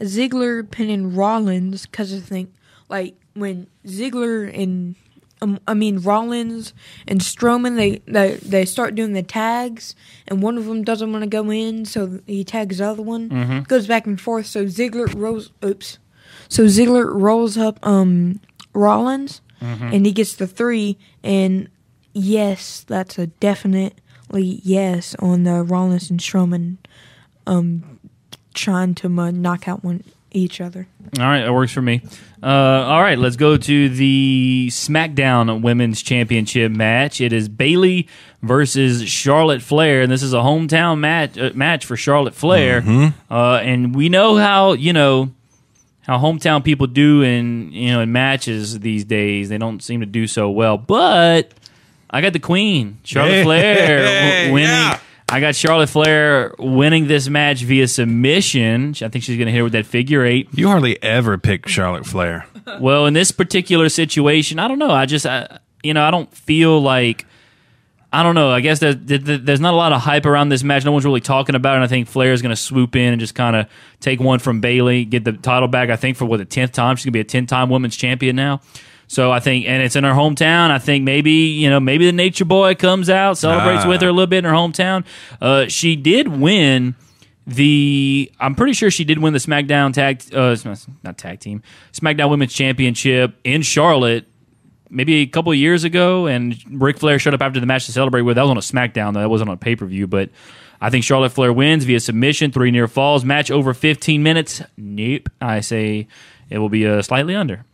[0.00, 2.54] Ziggler pinning Rollins because I think
[2.88, 4.94] like when Ziggler and
[5.40, 6.72] um, I mean Rollins
[7.06, 9.94] and Strowman they, they they start doing the tags
[10.26, 13.28] and one of them doesn't want to go in so he tags the other one.
[13.68, 15.98] Goes back and forth so Ziggler rolls oops.
[16.48, 18.40] So Ziggler rolls up um
[18.74, 19.40] Rollins
[19.92, 21.68] and he gets the three and
[22.12, 26.76] yes that's a definitely yes on the Rollins and Strowman
[27.46, 27.98] um,
[28.54, 30.86] trying to uh, knock out one each other.
[31.18, 32.02] All right, that works for me.
[32.42, 37.20] Uh, all right, let's go to the SmackDown Women's Championship match.
[37.20, 38.08] It is Bayley
[38.42, 42.82] versus Charlotte Flair, and this is a hometown match uh, match for Charlotte Flair.
[43.30, 45.30] Uh, and we know how you know
[46.02, 49.48] how hometown people do in you know in matches these days.
[49.48, 51.52] They don't seem to do so well, but
[52.10, 53.98] I got the Queen, Charlotte Hey, Flair,
[54.44, 54.68] w- winning.
[54.68, 55.00] yeah.
[55.30, 58.94] I got Charlotte Flair winning this match via submission.
[59.02, 60.48] I think she's going to hit her with that figure eight.
[60.52, 62.46] You hardly ever pick Charlotte Flair.
[62.80, 64.90] Well, in this particular situation, I don't know.
[64.90, 67.26] I just, I, you know, I don't feel like.
[68.10, 68.50] I don't know.
[68.50, 70.82] I guess there's, there's not a lot of hype around this match.
[70.82, 71.76] No one's really talking about it.
[71.76, 73.66] And I think Flair is going to swoop in and just kind of
[74.00, 75.90] take one from Bayley, get the title back.
[75.90, 77.98] I think for what the tenth time she's going to be a ten time women's
[77.98, 78.62] champion now.
[79.08, 80.70] So I think, and it's in her hometown.
[80.70, 83.88] I think maybe you know maybe the Nature Boy comes out, celebrates Ah.
[83.88, 85.04] with her a little bit in her hometown.
[85.40, 86.94] Uh, she did win
[87.46, 88.30] the.
[88.38, 90.56] I'm pretty sure she did win the SmackDown tag, uh,
[91.02, 94.26] not tag team, SmackDown Women's Championship in Charlotte
[94.90, 97.92] maybe a couple of years ago, and Ric Flair showed up after the match to
[97.92, 98.36] celebrate with.
[98.36, 99.20] That was on a SmackDown, though.
[99.20, 100.06] That wasn't on a pay per view.
[100.06, 100.30] But
[100.80, 104.62] I think Charlotte Flair wins via submission, three near falls, match over 15 minutes.
[104.78, 105.28] Nope.
[105.42, 106.08] I say
[106.48, 107.64] it will be uh, slightly under.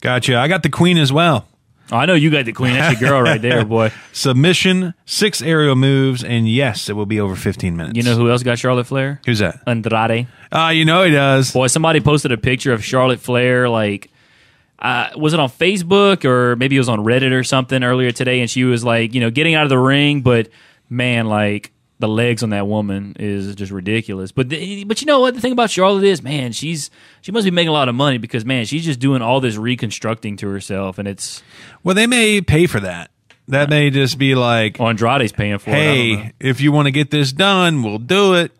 [0.00, 0.36] Gotcha.
[0.36, 1.46] I got the Queen as well.
[1.92, 2.72] Oh, I know you got the queen.
[2.72, 3.92] That's your girl right there, boy.
[4.12, 7.96] Submission, six aerial moves, and yes, it will be over 15 minutes.
[7.96, 9.20] You know who else got Charlotte Flair?
[9.24, 9.60] Who's that?
[9.68, 10.26] Andrade.
[10.50, 11.52] Ah, you know he does.
[11.52, 14.10] Boy, somebody posted a picture of Charlotte Flair, like,
[14.80, 18.40] uh, was it on Facebook or maybe it was on Reddit or something earlier today?
[18.40, 20.48] And she was like, you know, getting out of the ring, but
[20.90, 24.32] man, like, the legs on that woman is just ridiculous.
[24.32, 25.34] But the, but you know what?
[25.34, 28.18] The thing about Charlotte is, man, she's she must be making a lot of money
[28.18, 31.42] because man, she's just doing all this reconstructing to herself, and it's
[31.82, 33.10] Well, they may pay for that.
[33.48, 35.74] That may just be like, oh, Andrade's paying for it.
[35.74, 36.22] I don't know.
[36.22, 38.50] hey, if you want to get this done, we'll do it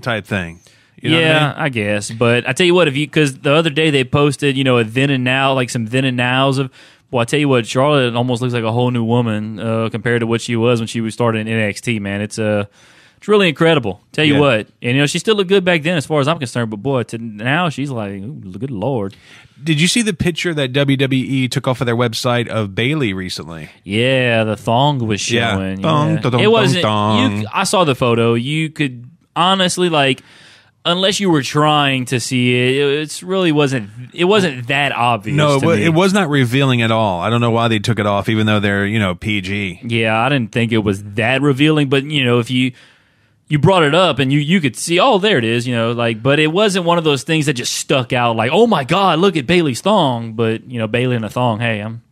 [0.00, 0.60] type thing.
[1.00, 1.54] You know what I yeah, mean?
[1.58, 2.10] I, guess.
[2.10, 4.78] But I tell you what, if you because the other day they posted, you know,
[4.78, 6.70] a then and now, like some then and nows of.
[7.12, 10.20] Well, I tell you what, Charlotte almost looks like a whole new woman uh, compared
[10.20, 12.00] to what she was when she was starting in NXT.
[12.00, 12.64] Man, it's uh,
[13.18, 14.00] it's really incredible.
[14.12, 14.40] Tell you Yeah.
[14.40, 16.70] what, and you know, she still looked good back then, as far as I'm concerned.
[16.70, 19.14] But boy, to now she's like, ooh, good lord,
[19.62, 23.68] Did you see the picture that WWE took off of their website of Bayley recently?
[23.84, 25.54] yeah, the thong was Yeah.
[25.54, 25.82] showing.
[25.82, 26.20] Thong, yeah.
[26.20, 26.82] da-dum, it wasn't.
[26.82, 28.34] dong, You, I saw the photo.
[28.34, 30.22] You could honestly like.
[30.84, 33.90] Unless you were trying to see it, it it's really wasn't.
[34.12, 35.36] It wasn't that obvious.
[35.36, 35.84] No, it, to wa- me.
[35.84, 37.20] it was not revealing at all.
[37.20, 39.82] I don't know why they took it off, even though they're you know PG.
[39.84, 42.72] Yeah, I didn't think it was that revealing, but you know, if you
[43.46, 45.92] you brought it up and you you could see, oh, there it is, you know,
[45.92, 48.82] like, but it wasn't one of those things that just stuck out, like, oh my
[48.82, 50.32] god, look at Bayley's thong.
[50.32, 52.02] But you know, Bailey in a thong, hey, I'm,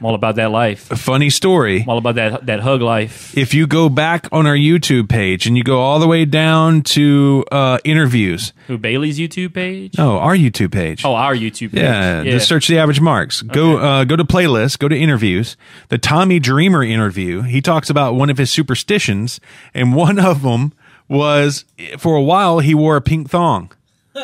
[0.00, 0.90] I'm all about that life.
[0.90, 1.82] A funny story.
[1.82, 3.36] I'm all about that that hug life.
[3.36, 6.80] If you go back on our YouTube page and you go all the way down
[6.82, 9.98] to uh, interviews, Who Bayley's YouTube page?
[9.98, 11.04] No, our YouTube page.
[11.04, 11.82] Oh, our YouTube page.
[11.82, 13.42] Yeah, just search the average marks.
[13.42, 15.58] Go uh, go to playlist, go to interviews.
[15.90, 19.38] The Tommy Dreamer interview, he talks about one of his superstitions,
[19.74, 20.72] and one of them
[21.08, 21.66] was
[21.98, 23.70] for a while he wore a pink thong,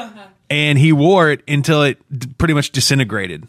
[0.51, 1.99] and he wore it until it
[2.39, 3.47] pretty much disintegrated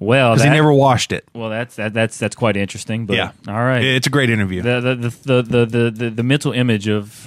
[0.00, 1.24] Well, because he never washed it.
[1.34, 3.06] well, that's that, that's that's quite interesting.
[3.06, 3.82] But Yeah, all right.
[3.82, 4.62] it's a great interview.
[4.62, 7.26] the, the, the, the, the, the, the, mental image of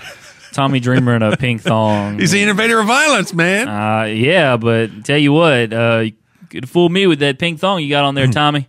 [0.54, 2.20] Tommy Dreamer in a pink thong.
[2.20, 3.68] He's the innovator of violence, man.
[3.68, 6.14] Uh, yeah, but tell you what, uh, you
[6.50, 8.32] could fool me with that pink thong you got on there, Hmm.
[8.32, 8.68] Tommy.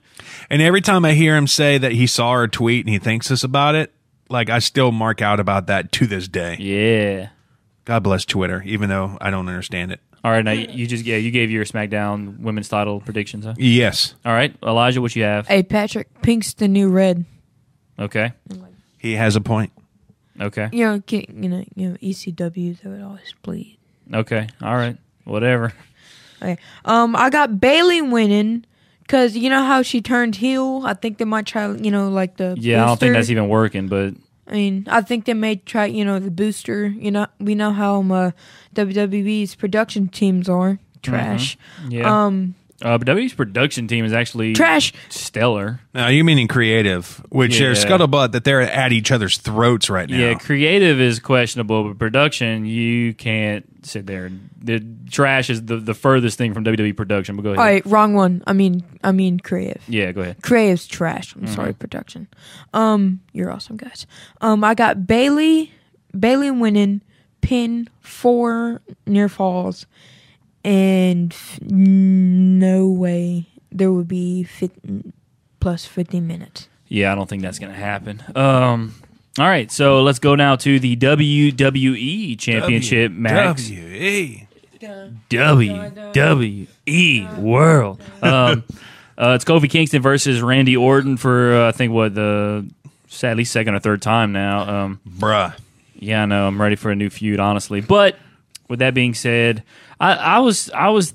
[0.51, 3.31] And every time I hear him say that he saw our tweet and he thinks
[3.31, 3.93] us about it,
[4.29, 6.57] like I still mark out about that to this day.
[6.59, 7.29] Yeah.
[7.85, 10.01] God bless Twitter, even though I don't understand it.
[10.25, 13.55] All right, now you you just yeah you gave your SmackDown Women's Title predictions, huh?
[13.59, 15.47] Yes, All right, Elijah, what you have?
[15.49, 17.25] Hey, Patrick, pink's the new red.
[17.99, 18.33] Okay,
[18.99, 19.73] he has a point.
[20.41, 23.79] okay, You know, ki- you know, you know, ECW they would always bleed.
[24.13, 24.47] okay.
[24.63, 25.73] All right, whatever.
[26.41, 26.57] Okay.
[26.85, 28.65] Um, I got Bayley winning
[29.03, 30.83] because you know how she turned heel.
[30.85, 33.49] I think they might try, you know, like the Yeah, I don't think that's even
[33.49, 34.15] working, but
[34.47, 36.89] I mean, I think they may try, you know, the booster.
[36.89, 38.33] You know, we know how um, uh,
[38.75, 41.57] WWE's production teams are trash.
[41.89, 42.27] yeah.
[42.27, 44.93] Um, uh, but WWE's production team is actually trash.
[45.09, 45.81] stellar.
[45.95, 47.67] Now you meaning creative, which Yeah.
[47.67, 50.17] there's scuttlebutt that they're at each other's throats right now.
[50.17, 54.31] Yeah, creative is questionable, but production you can't sit there.
[54.65, 57.37] The trash is the, the furthest thing from WWE production.
[57.37, 57.59] But go ahead.
[57.59, 58.43] All right, wrong one.
[58.47, 59.83] I mean, I mean creative.
[59.89, 60.43] Yeah, go ahead.
[60.43, 61.35] Creative's trash.
[61.35, 62.29] I'm sorry, production.
[62.73, 64.07] Um, you're awesome, guys.
[64.41, 65.73] Um, I got Bayley,
[66.19, 67.01] Bayley winning,
[67.41, 69.87] pin four near falls,
[70.65, 74.73] and f- no way there would be fit,
[75.61, 76.69] plus 15 minutes.
[76.89, 78.23] Yeah, I don't think that's going to happen.
[78.37, 78.95] Um,
[79.39, 83.57] all right, so let's go now to the WWE Championship match.
[83.57, 84.47] WWE.
[85.31, 88.01] WWE World.
[88.21, 88.65] Um,
[89.17, 92.69] uh, it's Kofi Kingston versus Randy Orton for uh, I think what the
[93.09, 94.85] sadly second or third time now.
[94.85, 95.55] Um, Bruh.
[95.95, 97.81] yeah, I know I'm ready for a new feud, honestly.
[97.81, 98.17] But
[98.69, 99.63] with that being said,
[100.03, 101.15] I, I was I was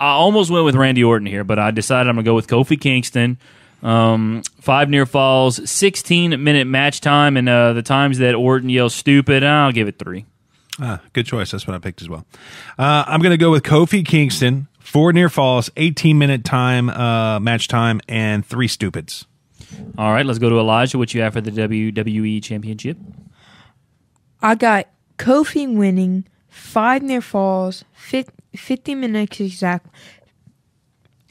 [0.00, 2.80] I almost went with Randy Orton here, but I decided I'm gonna go with Kofi
[2.80, 3.38] Kingston.
[3.82, 8.94] Um, five near falls, 16 minute match time, and uh, the times that Orton yells
[8.94, 10.24] stupid, I'll give it three.
[10.80, 11.50] Ah, good choice.
[11.50, 12.24] That's what I picked as well.
[12.78, 17.38] Uh, I'm going to go with Kofi Kingston, four near falls, 18 minute time, uh,
[17.40, 19.26] match time, and three stupids.
[19.98, 20.96] All right, let's go to Elijah.
[20.96, 22.96] What you have for the WWE Championship?
[24.40, 29.88] I got Kofi winning, five near falls, fif- 50 minutes exact,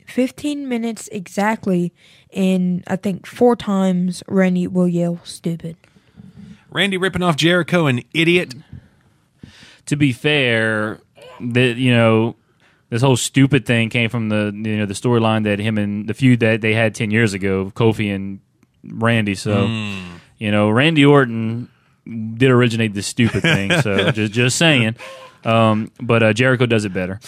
[0.05, 1.93] 15 minutes exactly,
[2.33, 5.77] and I think four times Randy will yell stupid.
[6.69, 8.53] Randy ripping off Jericho, an idiot.
[9.85, 10.99] to be fair,
[11.39, 12.35] that you know,
[12.89, 16.13] this whole stupid thing came from the you know the storyline that him and the
[16.13, 18.39] feud that they had ten years ago, Kofi and
[18.83, 19.35] Randy.
[19.35, 20.03] So mm.
[20.37, 21.69] you know, Randy Orton
[22.05, 23.71] did originate this stupid thing.
[23.81, 24.95] So just just saying,
[25.45, 27.19] um, but uh, Jericho does it better.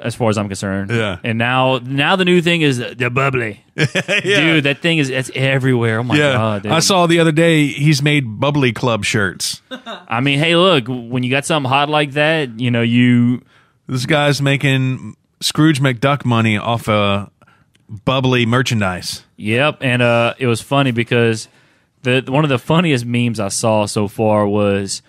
[0.00, 1.18] As far as I'm concerned, Yeah.
[1.22, 4.64] And now, now the new thing is the bubbly, dude.
[4.64, 6.00] That thing is it's everywhere.
[6.00, 6.64] Oh my god!
[6.64, 6.72] dude.
[6.72, 9.62] I saw the other day he's made Bubbly Club shirts.
[9.70, 13.42] I mean, hey, look, when you got something hot like that, you know, you
[13.86, 17.30] This guy's making Scrooge McDuck money off of
[18.04, 19.24] bubbly merchandise.
[19.36, 21.48] Yep, and uh, it was funny because
[22.04, 25.02] the one of the funniest memes I saw so far was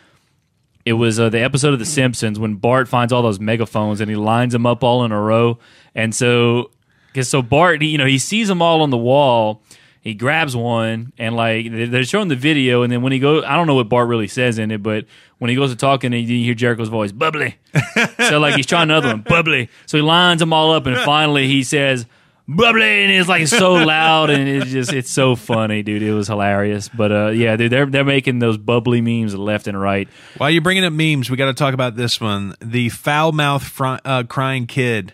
[0.86, 4.10] it was uh, the episode of The Simpsons when Bart finds all those megaphones and
[4.10, 5.60] he lines them up all in a row,
[5.94, 6.72] and so
[7.08, 9.62] because so Bart, he, you know, he sees them all on the wall.
[10.02, 13.44] He grabs one and like they- they're showing the video, and then when he goes,
[13.46, 15.06] I don't know what Bart really says in it, but
[15.40, 17.56] when he goes to talking, and you hear Jericho's voice, bubbly.
[18.30, 19.70] so like he's trying another one, bubbly.
[19.88, 22.06] So he lines them all up, and finally he says.
[22.48, 26.04] Bubbly and it's like so loud and it's just it's so funny, dude.
[26.04, 29.80] It was hilarious, but uh, yeah, dude, they're they're making those bubbly memes left and
[29.80, 30.08] right.
[30.38, 33.64] While you're bringing up memes, we got to talk about this one: the foul mouth
[33.64, 35.14] fr- uh, crying kid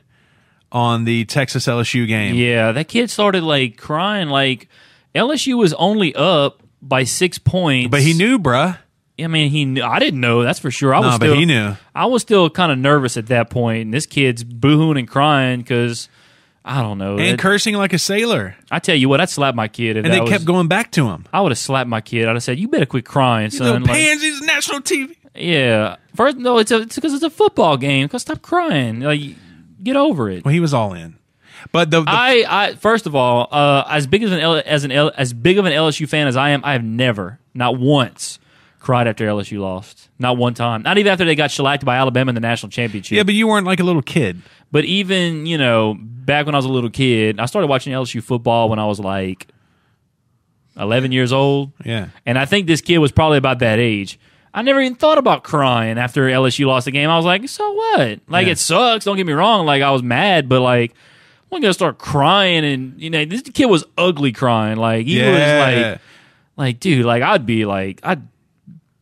[0.74, 2.36] on the Texas LSU game.
[2.36, 4.28] Yeah, that kid started like crying.
[4.28, 4.68] Like
[5.16, 8.78] LSU was only up by six points, But he knew, bruh.
[9.20, 9.66] I mean, he.
[9.66, 10.44] Knew, I didn't know.
[10.44, 10.94] That's for sure.
[10.94, 11.76] I No, was but still, he knew.
[11.96, 15.62] I was still kind of nervous at that point, and this kid's boohooing and crying
[15.62, 16.10] because
[16.64, 17.18] I don't know.
[17.18, 18.56] And That- cursing like a sailor.
[18.70, 20.92] I tell you what, I'd slap my kid, and And they that kept going back
[20.92, 21.26] to him.
[21.34, 22.28] I would have slapped my kid.
[22.28, 25.16] I'd have said, "You better quit crying, You son." Like, pansies, national TV.
[25.36, 25.96] yeah.
[26.16, 28.08] First, no, it's a, it's because it's a football game.
[28.10, 29.00] Cause stop crying.
[29.00, 29.22] Like,
[29.82, 30.44] get over it.
[30.46, 31.16] Well, he was all in.
[31.72, 34.84] But the, the I, I first of all, uh, as big as an L, as
[34.84, 37.78] an L, as big of an LSU fan as I am, I have never, not
[37.80, 38.40] once,
[38.82, 40.10] cried after LSU lost.
[40.20, 40.82] Not one time.
[40.82, 43.16] Not even after they got shellacked by Alabama in the national championship.
[43.16, 44.42] yeah, but you weren't like a little kid.
[44.72, 48.22] But even you know, back when I was a little kid, I started watching LSU
[48.24, 49.48] football when I was like
[50.80, 51.72] eleven years old.
[51.86, 52.08] Yeah.
[52.26, 54.20] And I think this kid was probably about that age.
[54.54, 57.10] I never even thought about crying after LSU lost the game.
[57.10, 58.20] I was like, so what?
[58.28, 58.54] Like, Yeah.
[58.54, 59.06] it sucks.
[59.06, 59.66] Don't get me wrong.
[59.66, 60.94] Like, I was mad, but like,
[61.52, 62.66] I'm going to start crying.
[62.66, 64.78] And, you know, this kid was ugly crying.
[64.78, 65.32] Like, he Yeah.
[65.32, 66.02] was like,
[66.58, 68.22] like, dude, like, I'd be like, I'd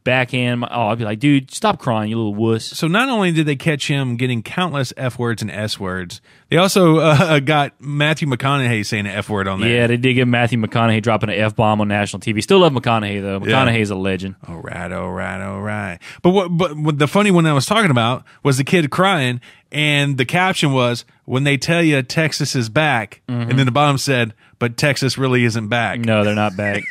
[0.10, 0.62] backhand.
[0.62, 2.66] My, oh, I'd be like, dude, stop crying, you little wuss.
[2.66, 6.20] So not only did they catch him getting countless F words and S words,
[6.50, 9.70] they also uh, got Matthew McConaughey saying an F word on there.
[9.70, 12.42] Yeah, they did get Matthew McConaughey dropping an F bomb on national TV.
[12.42, 13.46] Still love McConaughey, though.
[13.46, 13.66] Yeah.
[13.66, 14.36] McConaughey's a legend.
[14.48, 16.00] All right, all right, all right.
[16.24, 16.50] But what?
[16.58, 20.26] But what the funny one I was talking about was the kid crying, and the
[20.26, 24.78] caption was when they tell you Texas is back, and then the bottom said, "But
[24.78, 26.84] Texas really isn't back." No, they're not back.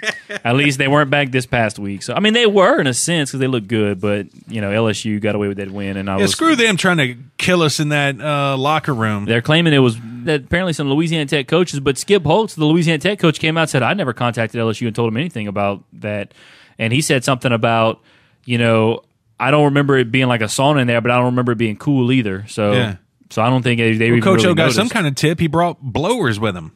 [0.45, 2.03] At least they weren't back this past week.
[2.03, 4.71] So I mean, they were in a sense because they look good, but you know,
[4.71, 7.63] LSU got away with that win, and I Yeah, was screw them trying to kill
[7.63, 9.25] us in that uh, locker room.
[9.25, 12.99] They're claiming it was that apparently some Louisiana Tech coaches, but Skip Holtz, the Louisiana
[12.99, 15.83] Tech coach, came out and said I never contacted LSU and told him anything about
[15.95, 16.33] that,
[16.79, 18.01] and he said something about
[18.45, 19.03] you know
[19.41, 21.59] I don't remember it being like a sauna in there, but I don't remember it
[21.59, 22.45] being cool either.
[22.49, 22.73] So.
[22.73, 22.97] Yeah.
[23.31, 24.77] So I don't think they, they Well, Coach really O got noticed.
[24.79, 25.39] some kind of tip.
[25.39, 26.73] He brought blowers with him.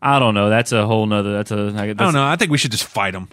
[0.00, 0.48] I don't know.
[0.48, 1.30] That's a whole nother.
[1.34, 1.56] That's a.
[1.72, 2.24] That's, I don't know.
[2.24, 3.28] I think we should just fight him.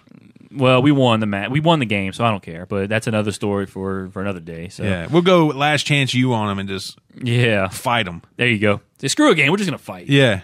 [0.51, 1.49] Well, we won the match.
[1.49, 2.65] We won the game, so I don't care.
[2.65, 4.67] But that's another story for for another day.
[4.67, 7.69] So Yeah, we'll go last chance you on him and just yeah.
[7.69, 8.21] fight him.
[8.35, 8.81] There you go.
[8.99, 9.49] Say, screw a game.
[9.49, 10.07] We're just gonna fight.
[10.07, 10.41] Yeah,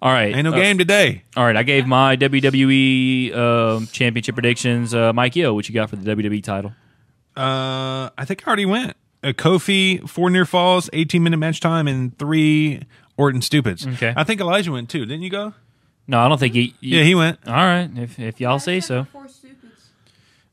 [0.00, 0.34] All right.
[0.34, 1.24] ain't no Uh, game today.
[1.36, 1.56] All right.
[1.56, 4.94] I gave my WWE um, championship predictions.
[4.94, 6.72] Uh, Mike Yo, what you got for the WWE title?
[7.40, 8.96] Uh, I think I already went.
[9.22, 12.82] Uh, Kofi four near falls, eighteen minute match time, and three
[13.16, 13.86] Orton stupids.
[13.86, 14.12] Okay.
[14.16, 15.04] I think Elijah went too.
[15.06, 15.54] Didn't you go?
[16.06, 16.74] No, I don't think he.
[16.80, 17.38] Yeah, he went.
[17.46, 17.88] All right.
[17.96, 19.06] If if y'all say so.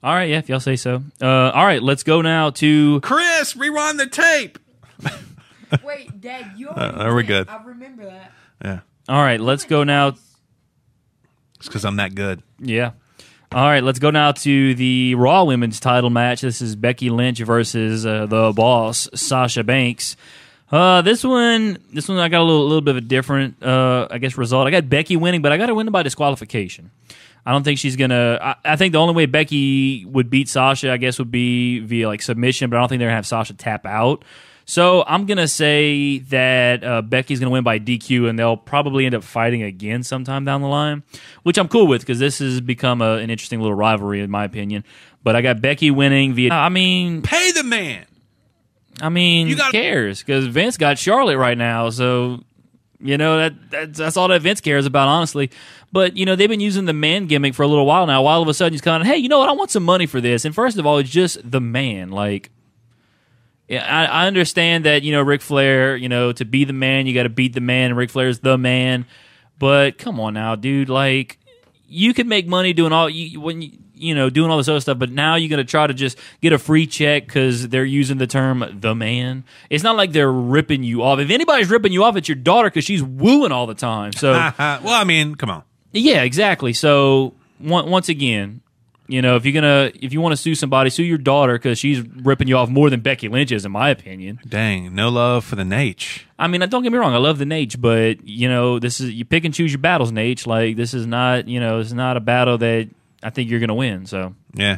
[0.04, 0.30] All right.
[0.30, 0.38] Yeah.
[0.40, 1.02] If y'all say so.
[1.22, 1.82] Uh, all right.
[1.82, 3.00] Let's go now to.
[3.02, 4.60] Chris, rewind the tape.
[5.84, 6.70] Wait, Dad, you.
[6.70, 7.50] Uh, there we good.
[7.50, 8.32] I remember that.
[8.64, 9.40] Yeah, All right.
[9.40, 10.10] Let's go now.
[10.10, 12.42] it's because I'm that good.
[12.60, 12.92] Yeah.
[13.54, 16.42] All right, let's go now to the Raw Women's title match.
[16.42, 20.18] This is Becky Lynch versus uh, the boss Sasha Banks.
[20.70, 24.10] Uh, this one, this one, I got a little, little bit of a different, uh,
[24.12, 24.68] I guess, result.
[24.68, 26.92] I got Becky winning, but I got her winning by disqualification.
[27.46, 28.38] I don't think she's gonna.
[28.42, 32.10] I, I think the only way Becky would beat Sasha, I guess, would be via
[32.10, 34.26] like submission, but I don't think they're gonna have Sasha tap out.
[34.70, 39.16] So I'm gonna say that uh, Becky's gonna win by DQ, and they'll probably end
[39.16, 41.04] up fighting again sometime down the line,
[41.44, 44.44] which I'm cool with because this has become a, an interesting little rivalry in my
[44.44, 44.84] opinion.
[45.24, 46.52] But I got Becky winning via.
[46.52, 48.06] I mean, Pay the man.
[49.02, 50.20] I mean, You who got- cares?
[50.22, 52.44] Because Vince got Charlotte right now, so
[53.00, 55.50] you know that that's, that's all that Vince cares about, honestly.
[55.94, 58.22] But you know they've been using the man gimmick for a little while now.
[58.24, 59.48] While all of a sudden he's coming, hey, you know what?
[59.48, 60.44] I want some money for this.
[60.44, 62.10] And first of all, it's just the man.
[62.10, 62.50] Like,
[63.70, 65.96] I, I understand that you know Ric Flair.
[65.96, 67.92] You know, to be the man, you got to beat the man.
[67.92, 69.06] And Ric Flair's the man.
[69.60, 70.88] But come on now, dude.
[70.90, 71.40] Like,
[71.88, 74.80] you can make money doing all you when you you know doing all this other
[74.80, 78.18] stuff, but now you're gonna try to just get a free check because they're using
[78.20, 81.20] the term "the man." It's not like they're ripping you off.
[81.20, 84.14] If anybody's ripping you off, it's your daughter because she's wooing all the time.
[84.14, 85.64] So well, I mean, come on.
[85.92, 86.74] yeah, exactly.
[86.74, 87.34] So
[87.68, 88.62] on- once again,
[89.08, 91.80] you know, if you're gonna if you want to sue somebody, sue your daughter because
[91.80, 94.40] she's ripping you off more than Becky Lynch is, in my opinion.
[94.48, 96.24] Dang, no love for the Nate.
[96.38, 99.12] I mean, don't get me wrong, I love the Nate, but you know, this is
[99.12, 100.46] you pick and choose your battles, Nate.
[100.46, 102.90] Like this is not, you know, it's not a battle that
[103.24, 104.06] I think you're going to win.
[104.06, 104.78] So Yeah.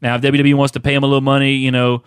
[0.00, 2.02] now, if WWE wants to pay him a little money, you know,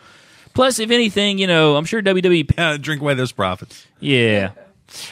[0.53, 3.85] plus if anything, you know, I'm sure WWE, Uh, drink away those profits.
[3.99, 4.51] yeah,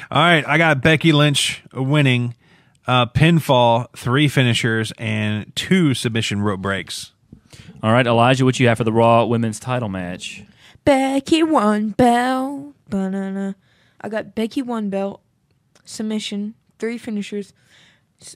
[0.09, 2.33] All right, I got Becky Lynch winning.
[2.87, 7.11] Uh, pinfall, three finishers, and two submission rope breaks.
[7.83, 10.43] All right, Elijah, what you have for the Raw Women's Title match?
[10.85, 12.73] Becky one belt.
[12.89, 13.55] Banana.
[13.99, 15.21] I got Becky one belt,
[15.83, 17.53] submission, three finishers.
[18.21, 18.35] S-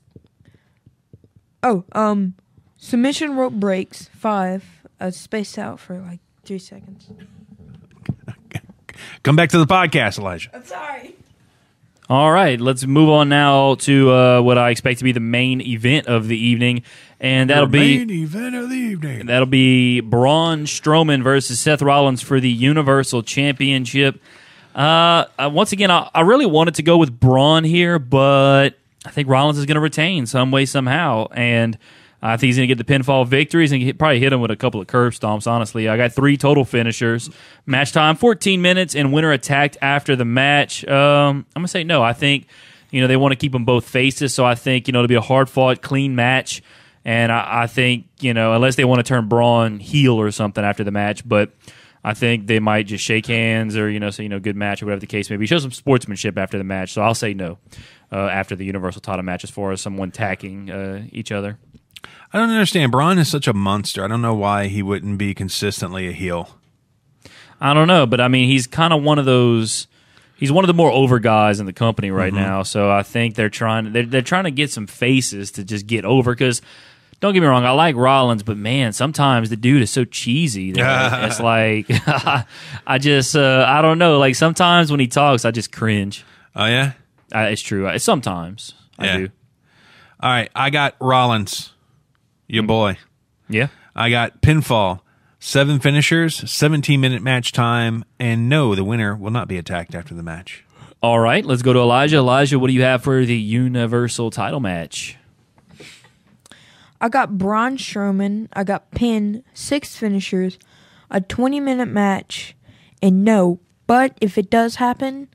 [1.63, 2.33] Oh, um,
[2.77, 4.65] submission rope breaks five.
[4.99, 7.09] I spaced out for like three seconds.
[9.23, 10.49] Come back to the podcast, Elijah.
[10.53, 11.15] I'm sorry.
[12.11, 15.61] All right, let's move on now to uh, what I expect to be the main
[15.61, 16.83] event of the evening,
[17.21, 19.27] and that'll be main event of the evening.
[19.27, 24.21] That'll be Braun Strowman versus Seth Rollins for the Universal Championship.
[24.75, 29.11] Uh, uh, once again, I, I really wanted to go with Braun here, but I
[29.11, 31.27] think Rollins is going to retain some way, somehow.
[31.31, 31.77] And
[32.21, 34.55] I think he's going to get the pinfall victories and probably hit him with a
[34.55, 35.89] couple of curb stomps, honestly.
[35.89, 37.29] I got three total finishers.
[37.65, 40.85] Match time 14 minutes, and winner attacked after the match.
[40.87, 42.03] Um, I'm going to say no.
[42.03, 42.47] I think.
[42.91, 45.07] You know, they want to keep them both faces, so I think, you know, it'll
[45.07, 46.61] be a hard fought, clean match.
[47.05, 50.61] And I, I think, you know, unless they want to turn Braun heel or something
[50.61, 51.51] after the match, but
[52.03, 54.81] I think they might just shake hands or, you know, say, you know, good match
[54.81, 55.45] or whatever the case may be.
[55.45, 56.93] Show some sportsmanship after the match.
[56.93, 57.59] So I'll say no
[58.11, 61.57] uh, after the Universal title match as far as someone tacking uh, each other.
[62.33, 62.91] I don't understand.
[62.91, 64.03] Braun is such a monster.
[64.03, 66.57] I don't know why he wouldn't be consistently a heel.
[67.59, 69.87] I don't know, but I mean, he's kind of one of those.
[70.37, 72.63] He's one of the more over guys in the company right now.
[72.63, 73.93] So I think they're trying.
[73.93, 76.33] They're, they're trying to get some faces to just get over.
[76.33, 76.61] Because
[77.19, 80.71] don't get me wrong, I like Rollins, but man, sometimes the dude is so cheesy.
[80.71, 81.85] That it's like
[82.87, 84.17] I just uh, I don't know.
[84.17, 86.25] Like sometimes when he talks, I just cringe.
[86.55, 86.93] Oh yeah.
[87.33, 87.87] Uh, it's true.
[87.87, 89.13] I, sometimes Yeah.
[89.13, 89.29] I do.
[90.21, 90.49] All right.
[90.55, 91.71] I got Rollins,
[92.51, 92.97] your boy.
[93.49, 93.67] Yeah.
[93.95, 94.99] I got pinfall,
[95.39, 100.13] seven finishers, 17 minute match time, and no, the winner will not be attacked after
[100.13, 100.65] the match.
[101.01, 102.17] All right, let's go to Elijah.
[102.17, 105.17] Elijah, what do you have for the Universal title match?
[106.99, 108.49] I got Braun Strowman.
[108.53, 110.59] I got pin, six finishers,
[111.09, 112.55] a 20 minute match,
[113.01, 113.59] and no.
[113.87, 115.29] But if it does happen,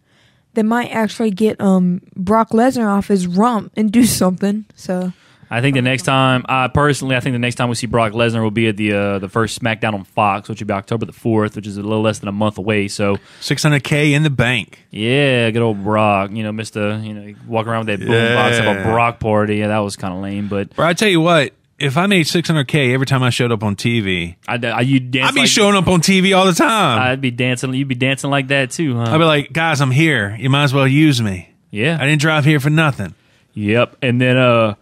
[0.55, 4.67] they might actually get um Brock Lesnar off his rump and do something.
[4.75, 5.13] So
[5.51, 8.13] I think the next time, I personally, I think the next time we see Brock
[8.13, 11.07] Lesnar will be at the uh, the first SmackDown on Fox, which will be October
[11.07, 12.89] the fourth, which is a little less than a month away.
[12.89, 14.85] So 600K in the bank.
[14.91, 16.31] yeah, good old Brock.
[16.33, 17.05] You know, Mr.
[17.07, 19.57] You know, walking around with that boom box of a Brock party.
[19.57, 20.49] Yeah, that was kind of lame.
[20.49, 23.63] But Bro, I tell you what, if I made 600K every time I showed up
[23.63, 26.55] on TV, I, I you dance I'd be like, showing up on TV all the
[26.55, 26.99] time.
[27.01, 27.73] I'd be dancing.
[27.75, 29.03] You'd be dancing like that too, huh?
[29.03, 30.35] I'd be like, guys, I'm here.
[30.41, 31.51] You might as well use me.
[31.71, 31.99] yeah.
[32.01, 33.15] I didn't drive here for nothing.
[33.55, 33.97] Yep.
[34.03, 34.75] And then uh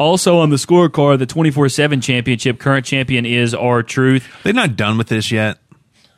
[0.00, 4.26] also on the scorecard, the 24-7 championship, current champion is R-Truth.
[4.42, 5.58] They're not done with this yet.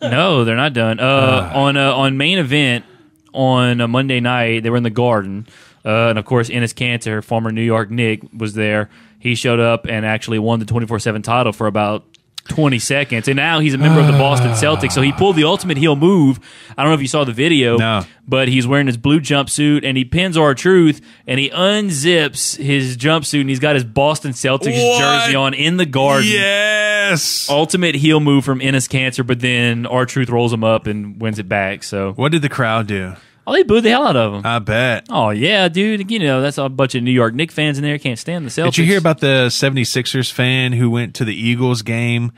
[0.01, 0.99] No, they're not done.
[0.99, 2.85] Uh, on uh, on main event
[3.33, 5.47] on a Monday night, they were in the Garden,
[5.85, 8.91] uh, and of course, Enes Kanter, former New York Nick, was there.
[9.21, 12.05] He showed up and actually won the twenty four seven title for about.
[12.49, 15.45] 20 seconds and now he's a member of the Boston Celtics so he pulled the
[15.45, 16.41] ultimate heel move
[16.77, 18.03] I don't know if you saw the video No.
[18.27, 23.41] but he's wearing his blue jumpsuit and he pins R-Truth and he unzips his jumpsuit
[23.43, 24.99] and he's got his Boston Celtics What?
[25.01, 27.49] jersey on in the garden Yes.
[27.49, 31.49] ultimate heel move from Enes Kanter, but then R-Truth rolls him up and wins it
[31.49, 31.83] back.
[31.85, 33.15] So What did the crowd do?
[33.47, 34.43] Oh, they booed the hell out of him.
[34.45, 35.07] I bet.
[35.11, 36.11] oh yeah, dude.
[36.11, 38.51] You know that's a bunch of New York Knicks fans in there can't stand the
[38.51, 38.65] Celtics.
[38.75, 42.33] Did you hear about the 76ers fan who went to the Eagles game?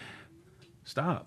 [0.85, 1.27] Stop.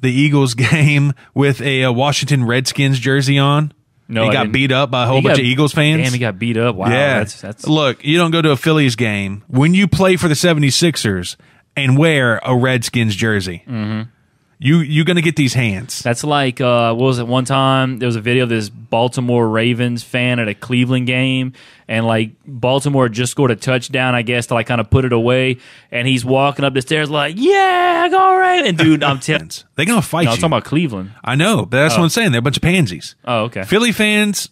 [0.00, 3.72] The Eagles game with a, uh Washington Redskins jersey on.
[4.08, 4.52] No, he I got didn't.
[4.52, 6.02] beat up by a whole He bunch got- of Eagles fans.
[6.02, 6.76] Damn, he got beat up.
[6.76, 7.18] Wow, yeah.
[7.18, 10.34] that's that's Look, you don't go to a Phillies game when you play for the
[10.34, 11.36] 76ers
[11.76, 13.64] and wear a Redskins jersey.
[13.66, 14.10] Mm-hmm.
[14.58, 16.00] You you're going to get these hands.
[16.02, 17.26] That's like uh, what was it?
[17.26, 21.52] One time there was a video of this Baltimore Ravens fan at a Cleveland game,
[21.86, 25.12] and like Baltimore just scored a touchdown, I guess, to like kind of put it
[25.12, 25.58] away,
[25.90, 29.50] and he's walking up the stairs like, "Yeah, go right!" And dude, I'm telling.
[29.74, 30.40] They're going to fight No, I'm you.
[30.40, 31.12] talking about Cleveland.
[31.22, 32.32] I know, but that's what I'm saying.
[32.32, 33.14] They're a bunch of pansies.
[33.26, 33.64] Oh, okay.
[33.64, 34.48] Philly fans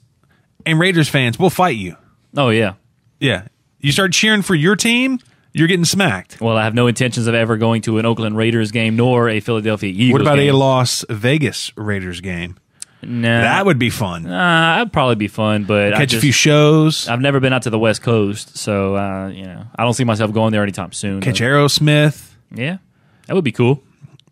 [0.66, 1.96] and Raiders fans will fight you.
[2.36, 2.74] Oh, yeah.
[3.20, 3.46] Yeah.
[3.80, 5.18] You start cheering for your team,
[5.54, 6.40] you're getting smacked.
[6.40, 9.40] Well, I have no intentions of ever going to an Oakland Raiders game nor a
[9.40, 10.12] Philadelphia Eagles.
[10.12, 10.52] What about game.
[10.54, 12.56] a Las Vegas Raiders game?
[13.02, 14.26] Nah, That would be fun.
[14.26, 14.30] uh,
[14.76, 17.06] that'd probably be fun, but I Catch just, a few shows.
[17.06, 20.04] I've never been out to the West Coast, so uh, you know, I don't see
[20.04, 21.20] myself going there anytime soon.
[21.20, 21.44] Catch though.
[21.46, 22.30] Aerosmith.
[22.50, 22.78] Yeah,
[23.26, 23.82] that would be cool.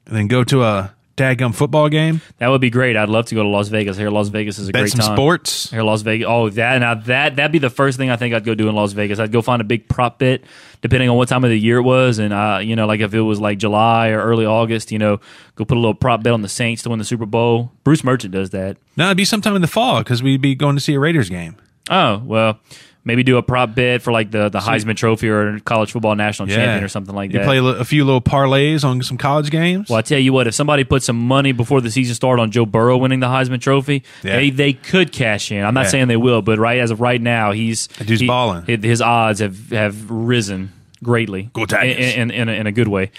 [0.06, 2.20] And then go to a daggum football game.
[2.38, 2.96] That would be great.
[2.96, 3.96] I'd love to go to Las Vegas.
[3.96, 5.16] Here, Las Vegas is a Bet great some time.
[5.16, 5.70] sports.
[5.70, 6.26] Here, Las Vegas.
[6.28, 8.74] Oh, that now that that'd be the first thing I think I'd go do in
[8.74, 9.18] Las Vegas.
[9.18, 10.42] I'd go find a big prop bet,
[10.80, 13.14] depending on what time of the year it was, and uh, you know, like if
[13.14, 15.18] it was like July or early August, you know,
[15.54, 17.70] go put a little prop bet on the Saints to win the Super Bowl.
[17.84, 18.76] Bruce Merchant does that.
[18.96, 21.28] No, it'd be sometime in the fall because we'd be going to see a Raiders
[21.28, 21.56] game.
[21.90, 22.58] Oh well,
[23.04, 26.46] Maybe do a prop bet for like the, the Heisman Trophy or college football national
[26.46, 27.52] champion or something like you that.
[27.52, 29.88] You play a few little parlays on some college games.
[29.88, 32.52] well, I tell you what, if somebody put some money before the season started on
[32.52, 34.36] Joe Burrow winning the Heisman Trophy, Yeah.
[34.36, 35.64] they they could cash in.
[35.64, 35.90] I'm not Yeah.
[35.90, 38.66] saying they will, but right as of right now, he's dude's he- balling.
[38.66, 40.70] His, odds have have risen
[41.02, 41.50] greatly.
[41.54, 41.96] Go Tigers.
[42.14, 43.10] in, in, in, a, in a good way.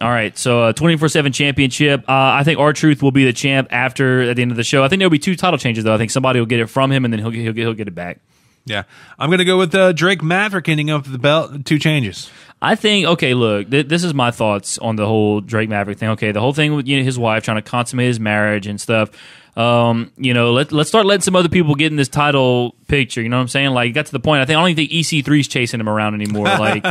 [0.00, 2.00] All right, so twenty four seven championship.
[2.08, 4.84] Uh, I think R-Truth will be the champ after at the end of the show.
[4.84, 5.94] I think there'll be two title changes though.
[5.94, 7.94] I think somebody will get it from him, and then he'll he'll he'll get it
[7.94, 8.18] back.
[8.66, 8.84] Yeah,
[9.18, 11.64] I'm gonna go with uh, Drake Maverick ending up the belt.
[11.64, 12.30] Two changes.
[12.62, 13.34] I think okay.
[13.34, 16.08] Look, th- this is my thoughts on the whole Drake Maverick thing.
[16.10, 18.80] Okay, the whole thing with you know, his wife trying to consummate his marriage and
[18.80, 19.10] stuff.
[19.56, 23.20] Um, you know, let let's start letting some other people get in this title picture.
[23.20, 23.70] You know what I'm saying?
[23.70, 24.40] Like, got to the point.
[24.40, 26.46] I think I don't even think EC3's chasing him around anymore.
[26.58, 26.82] Like,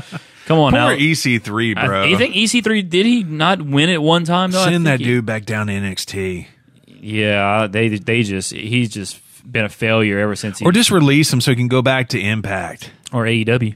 [0.45, 0.89] come on now.
[0.89, 2.03] EC3, I- bro.
[2.05, 4.63] you think EC3 did he not win it one time though?
[4.63, 6.45] Send that he- dude back down to NXT,
[6.87, 9.17] Yeah, they they just he's just
[9.49, 12.09] been a failure ever since he or just release him so he can go back
[12.09, 12.91] to Impact.
[13.11, 13.75] or AEW.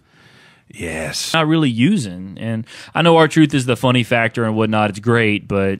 [0.70, 4.90] Yes, Not really using, and I know R-Truth is the funny factor and whatnot.
[4.90, 5.80] It's great, but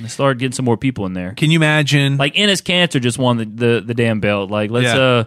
[0.00, 1.32] let's start getting some more people in there.
[1.32, 2.16] can you imagine?
[2.16, 4.50] like Enes Kanter just won the, the, the damn belt.
[4.50, 4.98] Like let's Yeah.
[5.00, 5.24] uh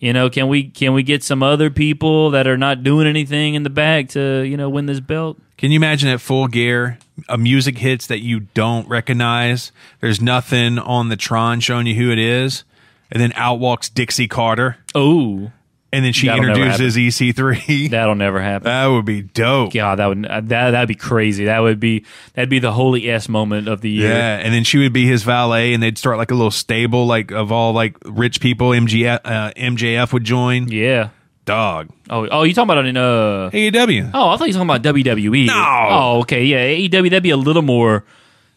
[0.00, 3.54] you know, can we can we get some other people that are not doing anything
[3.54, 5.38] in the back to, you know, win this belt?
[5.56, 6.98] Can you imagine at full gear,
[7.28, 9.70] a music hits that you don't recognize?
[10.00, 12.64] There's nothing on the Tron showing you who it is,
[13.12, 15.52] and then out walks Dixie Carter, Oh,
[15.92, 17.90] and then she That'll introduces EC3.
[17.90, 18.64] that'll never happen.
[18.64, 19.74] that would be dope.
[19.74, 21.44] God, that would that that'd be crazy.
[21.44, 22.04] That would be
[22.34, 24.08] that'd be the holy s moment of the year.
[24.08, 27.06] Yeah, and then she would be his valet, and they'd start like a little stable,
[27.06, 28.70] like of all like rich people.
[28.70, 30.68] MGF, uh, MJF would join.
[30.68, 31.10] Yeah.
[31.44, 31.90] Dog.
[32.08, 33.50] Oh, oh, you talking about in uh?
[33.52, 34.12] AEW.
[34.14, 35.46] Oh, I thought you were talking about WWE.
[35.46, 35.86] No.
[35.90, 36.88] Oh, okay, yeah.
[36.88, 38.04] AEW that'd be a little more,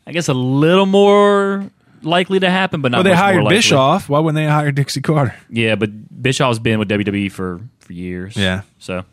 [0.06, 1.70] I guess, a little more
[2.06, 2.98] likely to happen, but not.
[3.00, 3.58] Well, they much hired likely.
[3.58, 4.10] Bischoff.
[4.10, 5.36] Why wouldn't they hire Dixie Carter?
[5.50, 8.36] Yeah, but Bischoff's been with WWE for for years.
[8.36, 8.62] Yeah.
[8.80, 9.04] So,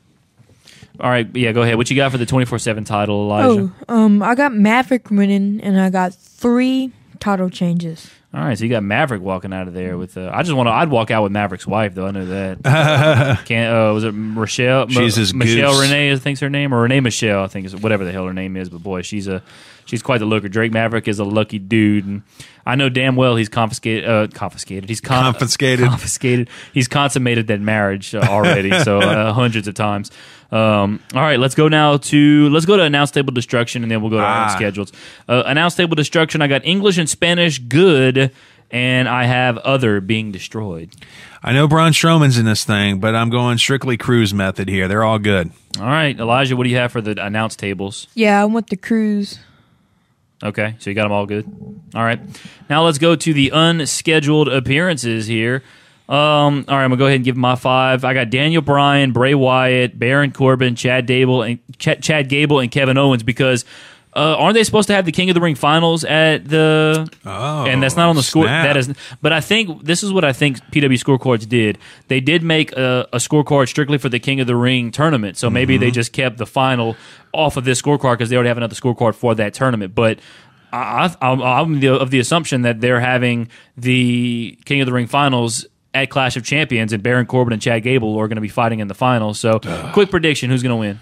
[1.00, 1.76] all right, yeah, go ahead.
[1.76, 3.72] What you got for the twenty four seven title, Elijah?
[3.88, 8.10] Oh, um, I got Maverick winning, and I got three title changes.
[8.34, 10.16] All right, so you got Maverick walking out of there with.
[10.16, 10.70] Uh, I just want to.
[10.70, 12.06] I'd walk out with Maverick's wife, though.
[12.06, 13.42] I know that.
[13.44, 13.76] Can't.
[13.76, 14.88] Uh, was it Rochelle?
[14.88, 15.82] She's his Michelle goose.
[15.82, 16.12] Renee.
[16.12, 17.44] I think's her name, or Renee Michelle.
[17.44, 18.70] I think is whatever the hell her name is.
[18.70, 19.42] But boy, she's a
[19.92, 20.48] she's quite the looker.
[20.48, 22.22] Drake Maverick is a lucky dude, and
[22.66, 24.08] I know damn well he's confiscated.
[24.08, 24.88] Uh, confiscated.
[24.88, 25.86] He's con- Confiscated.
[25.86, 26.48] Confiscated.
[26.72, 30.10] He's consummated that marriage uh, already, so uh, hundreds of times.
[30.50, 34.00] Um, all right, let's go now to let's go to announce table destruction, and then
[34.00, 34.54] we'll go to our Ah.
[34.56, 34.92] schedules.
[35.28, 36.40] Uh, announce table destruction.
[36.42, 38.32] I got English and Spanish good,
[38.70, 40.90] and I have other being destroyed.
[41.44, 44.86] I know Braun Strowman's in this thing, but I'm going strictly Cruz method here.
[44.88, 45.50] They're all good.
[45.80, 48.06] All right, Elijah, what do you have for the announce tables?
[48.14, 49.38] Yeah, I want the Cruz.
[50.42, 51.46] Okay, so you got them all good.
[51.94, 52.20] All right,
[52.68, 55.62] now let's go to the unscheduled appearances here.
[56.08, 58.04] Um, all right, I'm gonna go ahead and give my five.
[58.04, 62.70] I got Daniel Bryan, Bray Wyatt, Baron Corbin, Chad Gable, and Ch- Chad Gable and
[62.70, 63.64] Kevin Owens because
[64.14, 67.08] uh, aren't they supposed to have the King of the Ring finals at the?
[67.24, 68.44] Oh, and that's not on the score.
[68.44, 68.66] snap.
[68.66, 68.92] That is,
[69.22, 71.78] but I think this is what I think PW scorecards did.
[72.08, 75.36] They did make a, a scorecard strictly for the King of the Ring tournament.
[75.38, 75.80] So maybe Mm-hmm.
[75.84, 76.96] they just kept the final
[77.32, 79.94] off of this scorecard because they already have another scorecard for that tournament.
[79.94, 80.18] But
[80.72, 84.92] I, I, I'm, I'm the, of the assumption that they're having the King of the
[84.92, 88.40] Ring finals at Clash of Champions, and Baron Corbin and Chad Gable are going to
[88.42, 89.38] be fighting in the finals.
[89.38, 89.58] So,
[89.92, 91.00] quick prediction: who's going to win?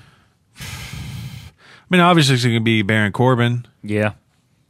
[1.91, 3.67] I mean, obviously it's going to be Baron Corbin.
[3.83, 4.13] Yeah.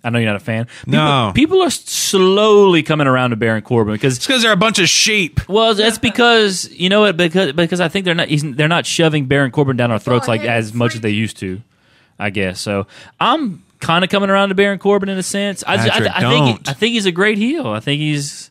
[0.02, 0.64] I know you're not a fan.
[0.86, 1.32] People, No.
[1.34, 4.88] people are slowly coming around to Baron Corbin because It's because they're a bunch of
[4.88, 5.46] sheep.
[5.46, 7.18] Well, that's because you know what?
[7.18, 10.26] Because because I think they're not he's, they're not shoving Baron Corbin down our throats
[10.26, 11.60] like as much as they used to.
[12.18, 12.86] I guess so.
[13.20, 15.62] I'm kind of coming around to Baron Corbin in a sense.
[15.66, 16.68] I, just- I, Patrick, I think don't.
[16.68, 17.66] I think he's a great heel.
[17.66, 18.50] I think he's.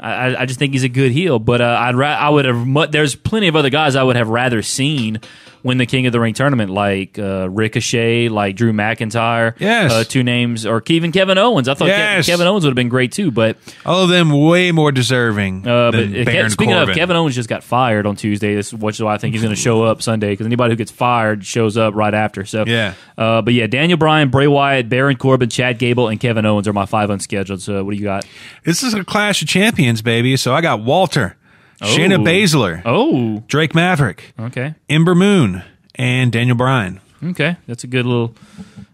[0.00, 2.46] I, I- I just think he's a good heel, but uh, I'd ra- I would
[2.46, 2.66] have.
[2.66, 5.20] Mu- there's plenty of other guys I would have rather seen
[5.68, 9.54] win the King of the Ring tournament, like uh, Ricochet, like Drew McIntyre.
[9.60, 9.92] Yes.
[9.92, 11.68] uh, two names, or even Kevin Owens.
[11.68, 12.26] I thought Yes.
[12.26, 13.56] Kevin Owens would have been great too, but
[13.86, 16.90] All of them way more deserving uh, but Baron speaking Corbin.
[16.90, 18.54] of, Kevin Owens just got fired on Tuesday.
[18.56, 20.90] This is why I think he's going to show up Sunday because anybody who gets
[20.90, 22.44] fired shows up right after.
[22.44, 22.94] So Yeah.
[23.16, 26.72] Uh, but yeah, Daniel Bryan, Bray Wyatt, Baron Corbin, Chad Gable, and Kevin Owens are
[26.72, 27.60] my five unscheduled.
[27.62, 28.26] So what do you got?
[28.64, 30.36] This is a Clash of Champions, baby.
[30.36, 31.36] So I got Walter,
[31.82, 32.24] Shayna Oh.
[32.24, 35.62] Baszler, Oh, Drake Maverick, okay, Ember Moon,
[35.94, 37.00] and Daniel Bryan.
[37.22, 38.34] okay, that's a good little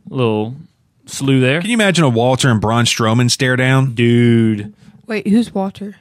[0.08, 0.54] little
[1.06, 3.94] slew there, Can you imagine a Walter and Braun Strowman stare down?
[3.94, 4.74] dude.
[5.06, 5.96] Wait, who's Walter?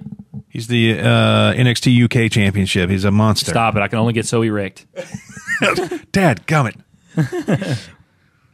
[0.50, 2.90] He's the uh, NXT UK Championship.
[2.90, 3.52] He's a monster.
[3.52, 3.82] Stop it!
[3.82, 4.86] I can only get so erect.
[6.12, 6.76] Dad, gummit.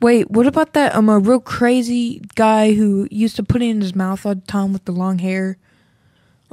[0.01, 3.81] Wait, what about that um a real crazy guy who used to put it in
[3.81, 5.57] his mouth all the time with the long hair,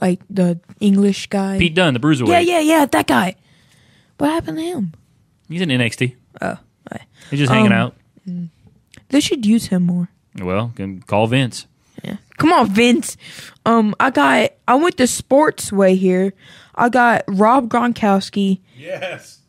[0.01, 1.59] like the English guy?
[1.59, 2.29] Pete Dunne, the bruiserweight.
[2.29, 3.35] yeah, yeah, yeah, that guy.
[4.19, 4.93] What happened to him?
[5.49, 6.17] He's in NXT.
[6.41, 6.59] Oh,
[6.91, 7.03] right.
[7.31, 7.95] He's just hanging Um, out.
[9.09, 10.09] they should use him more.
[10.41, 11.67] Well, can call Vince.
[12.05, 12.17] Yeah.
[12.39, 13.17] Come on, Vince.
[13.65, 14.51] Um, I got.
[14.69, 16.33] I went the sports way here.
[16.75, 19.41] I got Rob Gronkowski, Yes.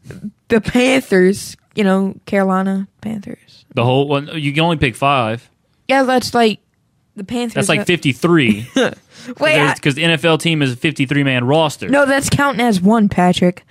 [0.48, 1.58] the Panthers.
[1.76, 3.66] You know, Carolina Panthers.
[3.76, 4.30] The whole one.
[4.34, 5.50] You can only pick five.
[5.88, 6.60] Yeah, that's like
[7.18, 7.54] the Panthers.
[7.56, 8.70] That's like uh, fifty-three.
[8.76, 11.90] Wait, I- Because the NFL team is a fifty-three man roster.
[11.90, 13.66] no, that's counting as one, Patrick.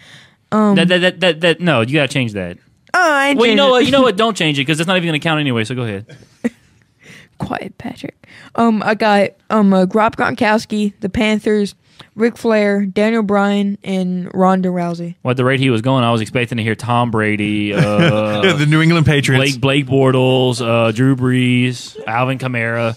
[0.50, 2.58] that, that, that, that, that, no, you got to change that.
[2.94, 3.70] Oh, I Well, you know it.
[3.70, 3.84] what?
[3.86, 4.16] You know what?
[4.24, 5.64] Don't change it because it's not even going to count anyway.
[5.64, 6.16] So go ahead.
[7.38, 8.26] Quiet, Patrick.
[8.54, 11.74] Um, I got um uh, Rob Gronkowski, the Panthers,
[12.14, 15.16] Ric Flair, Daniel Bryan, and Ronda Rousey.
[15.22, 18.54] Well, at the rate he was going, I was expecting to hear Tom Brady, uh,
[18.56, 19.56] the New England Patriots.
[19.58, 22.96] Blake Blake Bortles, uh, Drew Brees, Alvin Kamara.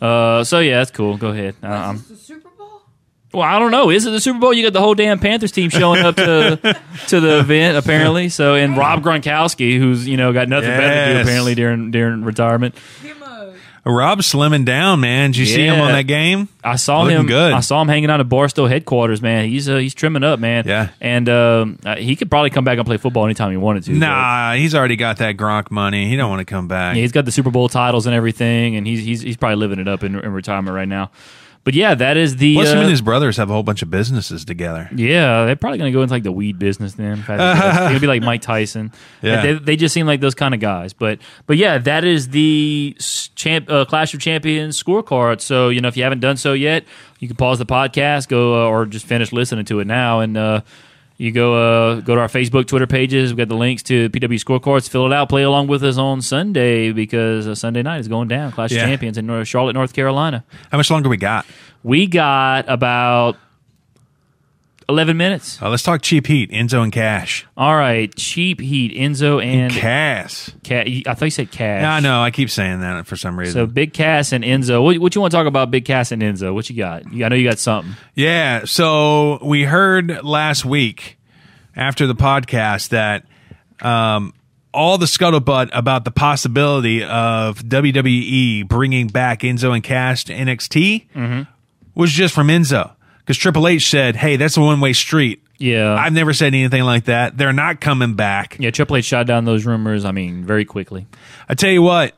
[0.00, 1.16] Uh, so yeah, that's cool.
[1.16, 1.54] Go ahead.
[1.62, 2.82] Uh, I'm- The Super Bowl?
[3.32, 3.90] well, I don't know.
[3.90, 4.52] Is it the Super Bowl?
[4.52, 6.56] You got the whole damn Panthers team showing up to
[7.08, 8.28] to the event apparently.
[8.28, 11.26] So and Rob Gronkowski, who's you know got nothing better to do Yes.
[11.26, 12.74] apparently during during retirement.
[13.84, 15.30] Rob's slimming down, man.
[15.30, 15.82] Did you see him Yeah.
[15.82, 16.48] on that game?
[16.62, 17.26] I saw Looking him.
[17.26, 17.52] good.
[17.52, 19.22] I saw him hanging out at Barstool headquarters.
[19.22, 20.64] Man, he's uh, he's trimming up, man.
[20.66, 20.88] Yeah.
[21.00, 23.92] and um, uh, he could probably come back and play football anytime he wanted to.
[23.92, 26.08] but- Nah, he's already got that Gronk money.
[26.08, 26.94] He don't want to come back.
[26.96, 29.78] Yeah, he's got the Super Bowl titles and everything, and he's he's he's probably living
[29.78, 31.10] it up in, in retirement right now.
[31.62, 32.54] But yeah, that is the.
[32.54, 34.88] Plus, him uh, and his brothers have a whole bunch of businesses together.
[34.94, 37.18] yeah, they're probably going to go into like the weed business then.
[37.18, 37.74] if I had to guess.
[37.74, 38.92] They're going to be like Mike Tyson.
[39.20, 39.42] Yeah.
[39.42, 40.94] They, they just seem like those kind of guys.
[40.94, 42.96] But but yeah, that is the
[43.34, 45.42] champ, uh, Clash of Champions scorecard.
[45.42, 46.84] So you know, if you haven't done so yet,
[47.18, 50.36] you can pause the podcast, go uh, or just finish listening to it now, and
[50.38, 50.62] uh,
[51.20, 53.30] you go uh, go to our Facebook, Twitter pages.
[53.30, 54.88] We've got the links to PW scorecards.
[54.88, 55.28] Fill it out.
[55.28, 58.52] Play along with us on Sunday because uh, Sunday night is going down.
[58.52, 58.84] Clash Yeah.
[58.84, 60.44] of Champions in North, Charlotte, North Carolina.
[60.72, 61.44] How much longer we got?
[61.82, 63.36] We got about
[64.90, 65.60] eleven minutes.
[65.62, 67.46] Uh, let's talk cheap heat, Enzo and Cash.
[67.56, 70.52] All right, cheap heat, Enzo and Cass.
[70.68, 71.84] I thought you said Cash.
[71.84, 72.20] I know.
[72.20, 73.54] I keep saying that for some reason.
[73.54, 74.82] So Big Cass and Enzo.
[74.82, 75.70] What, what you want to talk about?
[75.70, 76.52] Big Cass and Enzo.
[76.52, 77.04] What you got?
[77.06, 77.94] I know you got something.
[78.14, 78.64] Yeah.
[78.64, 81.18] So we heard last week
[81.76, 83.24] after the podcast that
[83.80, 84.34] um,
[84.72, 91.46] all the scuttlebutt about the possibility of WWE bringing back Enzo and Cash to NXT
[91.94, 92.92] was just from Enzo.
[93.30, 95.40] Because Triple H said, hey, that's a one way street.
[95.56, 95.94] Yeah.
[95.94, 97.38] I've never said anything like that.
[97.38, 98.56] They're not coming back.
[98.58, 98.72] yeah.
[98.72, 100.04] Triple H shot down those rumors.
[100.04, 101.06] I mean, very quickly.
[101.48, 102.16] I tell you what,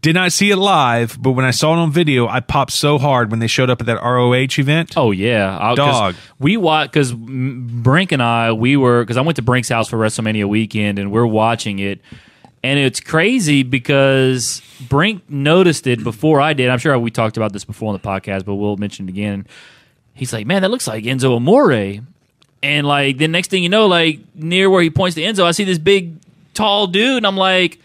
[0.00, 2.98] did not see it live, but when I saw it on video, I popped so
[2.98, 4.92] hard when they showed up at that ROH event.
[4.96, 6.14] Oh yeah, I, 'cause Dog.
[6.38, 9.96] We watched because Brink and I we were because I went to Brink's house for
[9.98, 12.00] WrestleMania weekend and we're watching it,
[12.62, 16.70] and it's crazy because Brink noticed it before I did.
[16.70, 19.48] I'm sure we talked about this before on the podcast, but we'll mention it again.
[20.14, 22.00] He's like, "Man, that looks like Enzo Amore,"
[22.62, 25.50] and like the next thing you know, like near where he points to Enzo, I
[25.50, 26.14] see this big,
[26.54, 27.78] tall dude, and I'm like.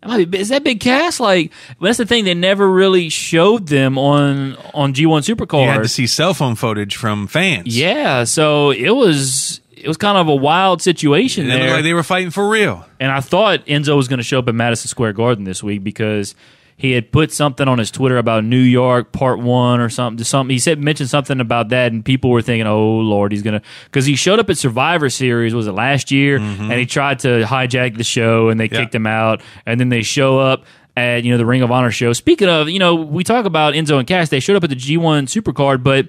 [0.00, 1.18] Is that Big Cass?
[1.18, 1.50] Like
[1.80, 2.24] that's the thing.
[2.24, 5.64] They never really showed them on on G1 Supercard.
[5.64, 7.76] You had to see cell phone footage from fans.
[7.76, 11.94] Yeah, so it was it was kind of a wild situation It there, like they
[11.94, 12.86] were fighting for real.
[13.00, 15.82] and I thought Enzo was going to show up at Madison Square Garden this week
[15.82, 16.36] because
[16.78, 20.24] he had put something on his Twitter about New York Part One or something.
[20.24, 23.60] Something he said mentioned something about that, and people were thinking, "Oh Lord, he's gonna,"
[23.84, 26.70] because he showed up at Survivor Series was it last year, mm-hmm.
[26.70, 28.78] and he tried to hijack the show, and they Yeah.
[28.78, 30.64] kicked him out, and then they show up.
[30.96, 32.12] At you know the Ring of Honor show.
[32.12, 34.30] Speaking of, you know, we talk about Enzo and Cass.
[34.30, 36.08] They showed up at the G1 Supercard, but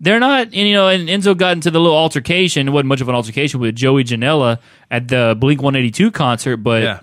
[0.00, 2.68] they're not, and, you know, and Enzo got into the little altercation.
[2.68, 4.58] It wasn't much of an altercation with Joey Janela
[4.88, 7.00] at the Blink 182 concert, but Yeah.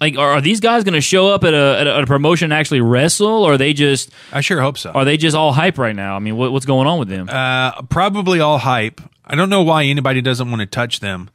[0.00, 2.06] Like, are, are these guys going to show up at a, at a at a
[2.06, 4.90] promotion and actually wrestle, or are they just I sure hope so.
[4.90, 6.16] are they just all hype right now?
[6.16, 7.28] I mean, what, what's going on with them?
[7.28, 9.00] Uh, probably all hype.
[9.24, 11.30] I don't know why anybody doesn't want to touch them.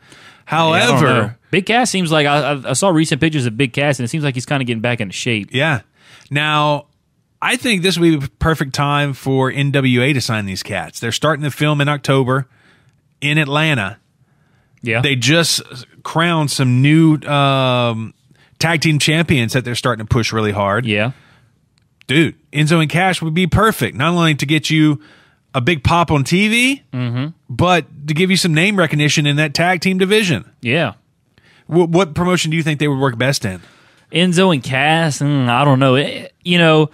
[0.51, 1.07] Yeah, I don't know.
[1.07, 4.05] However, Big Cass seems like I, I, I saw recent pictures of Big Cass, and
[4.05, 5.49] it seems like he's kind of getting back into shape.
[5.53, 5.81] yeah.
[6.29, 6.85] Now,
[7.41, 10.99] I think this would be the perfect time for NWA to sign these cats.
[10.99, 12.47] They're starting to film in October
[13.19, 13.97] in Atlanta.
[14.81, 15.61] Yeah, They just
[16.03, 18.13] crowned some new um,
[18.61, 20.85] tag team champions that they're starting to push really hard.
[20.85, 21.11] yeah,
[22.07, 23.97] dude, Enzo and Cash would be perfect.
[23.97, 25.01] Not only to get you
[25.53, 27.27] a big pop on TV, Mm-hmm.
[27.49, 30.49] but to give you some name recognition in that tag team division.
[30.61, 30.93] yeah.
[31.67, 33.61] What, what promotion do you think they would work best in?
[34.11, 35.95] Enzo and Cass, mm, I don't know.
[35.95, 36.89] Eh, you know,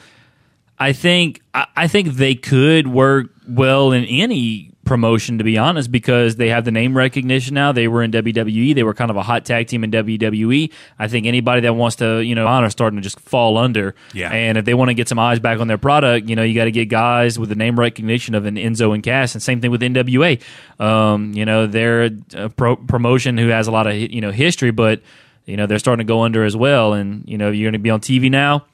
[0.77, 5.91] I think I, I think they could work well in any promotion, to be honest,
[5.91, 7.71] because they have the name recognition now.
[7.71, 8.73] They were in WWE.
[8.73, 10.71] They were kind of a hot tag team in WWE.
[10.97, 13.93] I think anybody that wants to, you know, honor starting to just fall under.
[14.13, 14.31] Yeah.
[14.31, 16.55] And if they want to get some eyes back on their product, you know, you
[16.55, 19.61] got to get guys with the name recognition of an Enzo and Cass, and same
[19.61, 20.41] thing with NWA.
[20.79, 24.71] Um, you know, they're a pro- promotion who has a lot of you know history,
[24.71, 25.01] but
[25.45, 26.93] you know they're starting to go under as well.
[26.93, 28.65] And you know, you're going to be on TV now.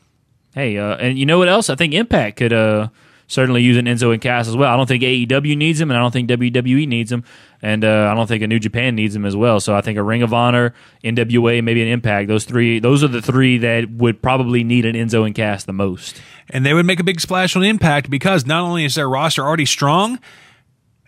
[0.54, 1.70] Hey, uh, and you know what else?
[1.70, 2.90] I think Impact could uh,
[3.28, 4.72] certainly using Enzo and Cass as well.
[4.72, 7.24] I don't think AEW needs them, and I don't think WWE needs them,
[7.62, 9.60] and uh, I don't think a New Japan needs them as well.
[9.60, 12.28] So I think a Ring of Honor, NWA, maybe an Impact.
[12.28, 15.74] Those three, those are the three that would probably need an Enzo and Cass the
[15.74, 16.22] most.
[16.50, 19.44] And they would make a big splash on Impact because not only is their roster
[19.44, 20.20] already strong,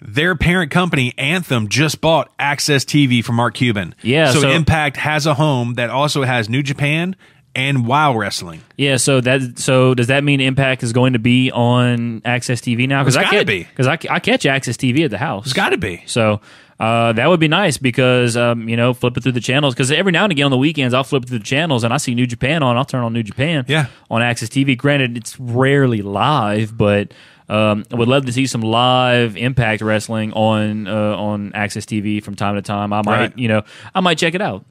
[0.02, 3.96] their parent company, Anthem, just bought AXS TV from Mark Cuban.
[4.02, 7.16] Yeah, So, so- Impact has a home that also has New Japan
[7.56, 8.62] and WoW Wrestling.
[8.78, 12.88] Yeah, so that so does that mean Impact is going to be on AXS TV
[12.88, 13.04] now?
[13.04, 13.64] Because I gotta be.
[13.64, 15.46] because I, I catch AXS TV at the house.
[15.46, 16.04] It's got to be.
[16.06, 16.42] So
[16.80, 20.12] uh, that would be nice because um, you know flipping through the channels because every
[20.12, 22.28] now and again on the weekends I'll flip through the channels and I see New
[22.28, 22.76] Japan on.
[22.78, 23.64] I'll turn on New Japan.
[23.68, 23.88] Yeah.
[24.12, 24.78] On AXS TV.
[24.78, 27.14] Granted, it's rarely live, but
[27.48, 32.22] um, I would love to see some live Impact wrestling on uh, on AXS TV
[32.22, 32.92] from time to time.
[32.92, 33.38] I might Right.
[33.38, 33.62] you know
[33.94, 34.66] I might check it out.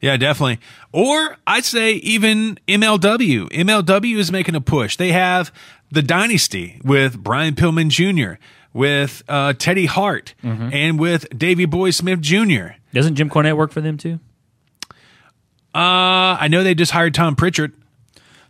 [0.00, 0.60] Yeah, definitely.
[0.92, 3.48] Or I'd say even MLW.
[3.50, 4.96] MLW is making a push.
[4.96, 5.52] They have
[5.90, 8.38] the Dynasty with Brian Pillman Jr.,
[8.72, 10.70] with uh, Teddy Hart, Mm-hmm.
[10.72, 12.74] and with Davy Boy Smith Jr.
[12.92, 14.18] Doesn't Jim Cornette work for them too?
[15.74, 17.72] Uh, I know they just hired Tom Prichard.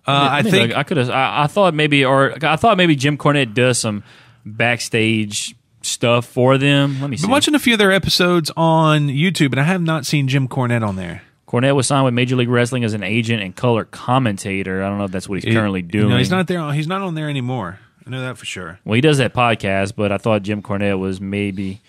[0.06, 0.78] Uh, I Let me think look.
[0.78, 1.10] I could have.
[1.10, 4.02] I, I thought maybe, or I thought maybe Jim Cornette does some
[4.44, 7.00] backstage stuff for them.
[7.00, 7.22] Let me see.
[7.22, 10.46] been watching a few of their episodes on YouTube, and I have not seen Jim
[10.48, 11.22] Cornette on there.
[11.54, 14.82] Cornette was signed with Major League Wrestling as an agent and color commentator.
[14.82, 16.08] I don't know if that's what he's currently doing.
[16.08, 16.72] No, he's not there.
[16.72, 17.78] He's not on there anymore.
[18.04, 18.80] I know that for sure.
[18.84, 21.80] Well, he does that podcast, but I thought Jim Cornette was maybe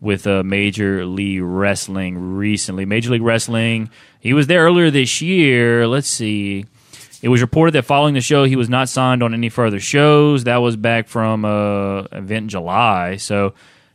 [0.00, 2.84] with uh, Major League Wrestling recently.
[2.84, 5.86] Major League Wrestling, he was there earlier this year.
[5.86, 6.66] Let's see.
[7.22, 10.44] It was reported that following the show, he was not signed on any further shows.
[10.44, 13.16] That was back from uh, event in July.
[13.18, 13.54] So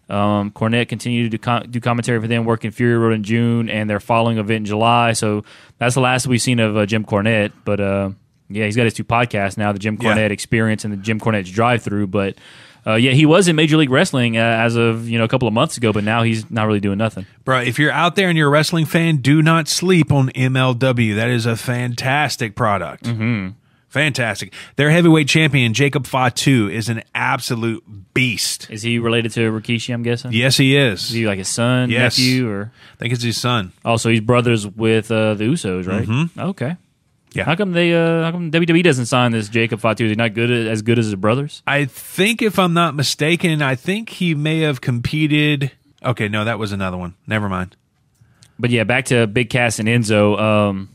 [0.09, 3.69] um, Cornette continued to do, com- do commentary for them, working Fury Road in June,
[3.69, 5.13] and their following event in July.
[5.13, 5.43] So
[5.77, 7.51] that's the last we've seen of uh, Jim Cornette.
[7.65, 8.09] But uh,
[8.49, 10.15] yeah, he's got his two podcasts now: the Jim Yeah.
[10.17, 12.07] Experience and the Jim Cornette's Drive Through.
[12.07, 12.35] But
[12.85, 15.47] uh, yeah, he was in Major League Wrestling uh, as of you know a couple
[15.47, 17.25] of months ago, but now he's not really doing nothing.
[17.43, 21.15] Bro, if you're out there and you're a wrestling fan, do not sleep on MLW.
[21.15, 23.03] That is a fantastic product.
[23.03, 23.49] Mm-hmm.
[23.97, 24.53] Fantastic.
[24.75, 27.83] Their heavyweight champion, Jacob Fatu, is an absolute
[28.13, 28.67] beast.
[28.69, 29.93] Is he related to Rikishi?
[29.93, 30.31] I'm guessing.
[30.33, 31.09] Yes, he Is is.
[31.09, 32.17] he like his son, Yes.
[32.17, 33.71] nephew, or I think it's his son.
[33.83, 36.07] also he's brothers with uh, the Usos, right?
[36.07, 36.39] Mm-hmm.
[36.39, 36.77] Okay.
[37.33, 37.43] Yeah.
[37.43, 37.93] How come they?
[37.93, 40.05] Uh, how come WWE doesn't sign this Jacob Fatu?
[40.05, 41.61] Is he not good as good as his brothers?
[41.67, 45.71] I think, if I'm not mistaken, I think he may have competed.
[46.03, 47.15] Okay, no, that was another one.
[47.27, 47.75] Never mind.
[48.57, 50.39] But yeah, back to Big Cass and Enzo.
[50.39, 50.89] Um,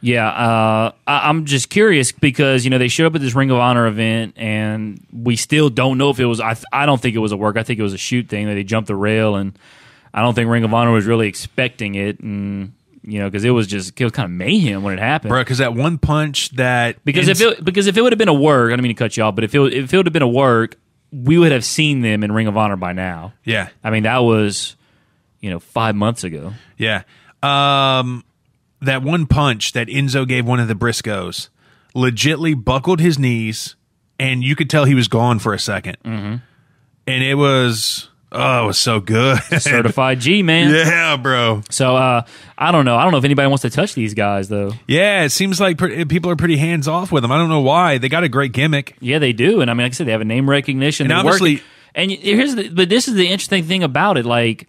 [0.00, 3.50] yeah, uh, I, I'm just curious because you know they showed up at this Ring
[3.50, 6.40] of Honor event, and we still don't know if it was.
[6.40, 7.56] I, I don't think it was a work.
[7.56, 9.58] I think it was a shoot thing that they jumped the rail, and
[10.14, 12.72] I don't think Ring of Honor was really expecting it, and
[13.02, 15.30] you know because it was just it was kind of mayhem when it happened.
[15.30, 17.04] Bro, because that one punch that.
[17.04, 18.98] Because if it because if it would have been a work, I don't mean to
[18.98, 20.76] cut you off, but if it if it would have been a work,
[21.10, 23.32] we would have seen them in Ring of Honor by now.
[23.44, 23.70] Yeah.
[23.82, 24.76] I mean that was
[25.40, 26.52] you know five months ago.
[26.76, 27.02] Yeah.
[27.42, 28.24] Um,
[28.80, 31.48] that one punch that Enzo gave one of the Briscoes
[31.94, 33.74] legitly buckled his knees,
[34.20, 36.36] and you could tell he was gone for a 2nd Mm-hmm.
[37.06, 39.38] And it was, oh, it was so good.
[39.58, 40.74] Certified G man.
[40.74, 41.62] yeah, bro.
[41.70, 42.22] So uh,
[42.58, 42.96] I don't know.
[42.96, 44.72] I don't know if anybody wants to touch these guys though.
[44.86, 47.32] Yeah, it seems like pre- people are pretty hands off with them.
[47.32, 47.96] I don't know why.
[47.96, 48.94] They got a great gimmick.
[49.00, 51.10] Yeah, they do, and I mean, like I said, they have a name recognition.
[51.10, 51.62] And They work-
[51.94, 54.26] and here's the, but this is the interesting thing about it.
[54.26, 54.68] Like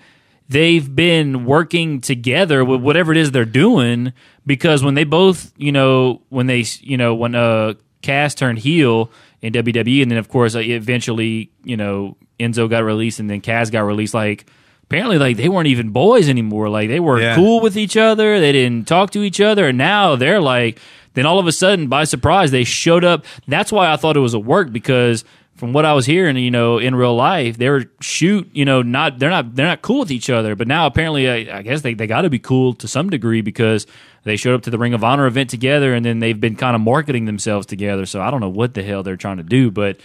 [0.50, 4.12] they've been working together with whatever it is they're doing
[4.45, 9.12] because when they both, you know, when they, you know, when uh Cass turned heel
[9.41, 13.41] in WWE, and then of course uh, eventually, you know, Enzo got released, and then
[13.41, 14.14] Cass got released.
[14.14, 14.45] Like
[14.84, 16.70] apparently, like they weren't even boys anymore.
[16.70, 17.36] Like they were Yeah.
[17.36, 18.39] cool with each other.
[18.39, 20.80] They didn't talk to each other, and now they're like.
[21.16, 23.26] Then all of a sudden, by surprise, they showed up.
[23.47, 25.26] That's why I thought it was a work because
[25.60, 28.82] from what I was hearing, you know, in real life, they were shoot, you know,
[28.82, 30.55] not they're not they're not cool with each other.
[30.55, 33.41] But now apparently, I, I guess they they got to be cool to some degree
[33.41, 33.86] because
[34.24, 36.76] they showed up to the Ring of Honor event together, and then they've been kind
[36.76, 38.05] of marketing themselves together.
[38.05, 39.97] So I don't know what the hell they're trying to do, but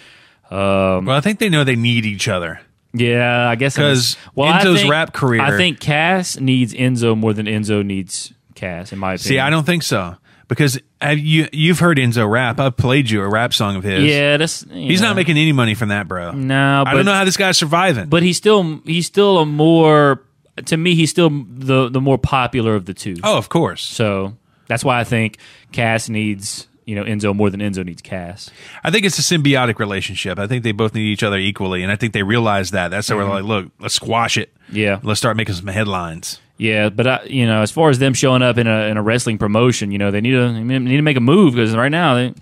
[0.51, 2.61] um, Well, I think they know they need each other.
[2.93, 7.33] yeah, I guess 'Cause I Enzo's think- rap career- I think Cass needs Enzo more
[7.33, 9.19] than Enzo needs Cass, in my opinion.
[9.29, 10.17] See, I don't think so
[10.57, 12.59] because have you you've heard Enzo rap.
[12.61, 14.05] I've played you a rap song of his.
[14.05, 15.09] Yeah, that's He's know.
[15.09, 16.33] not making any money from that, bro.
[16.33, 18.09] No, I but don't know how this guy's surviving.
[18.09, 20.23] but he's still he's still a more
[20.67, 23.17] to me he's still the the more popular of the two.
[23.23, 23.83] oh, of course.
[23.83, 24.37] So
[24.67, 25.39] that's why I think
[25.73, 28.51] Cass needs you know Enzo more than Enzo needs Cass.
[28.83, 30.39] I think it's a symbiotic relationship.
[30.39, 32.91] I think they both need each other equally, and I think they realize that.
[32.91, 34.55] That's why we're like, look, let's squash it.
[34.67, 34.77] Mm-hmm.
[34.77, 35.01] Yeah.
[35.03, 36.41] Let's start making some headlines.
[36.57, 39.03] Yeah, but I, you know, as far as them showing up in a in a
[39.03, 41.91] wrestling promotion, you know, they need to they need to make a move because right
[41.91, 42.35] now, they,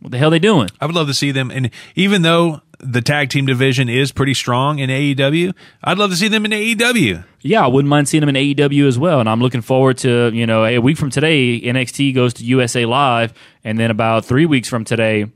[0.00, 0.68] what the hell are they doing?
[0.80, 4.34] I would love to see them, and even though the tag team division is pretty
[4.34, 5.52] strong in AEW,
[5.84, 7.24] I'd love to see them in AEW.
[7.42, 10.30] Yeah, I wouldn't mind seeing them in AEW as well, and I'm looking forward to
[10.32, 13.34] you know a week from today NXT goes to USA Live,
[13.64, 15.26] and then about three weeks from today.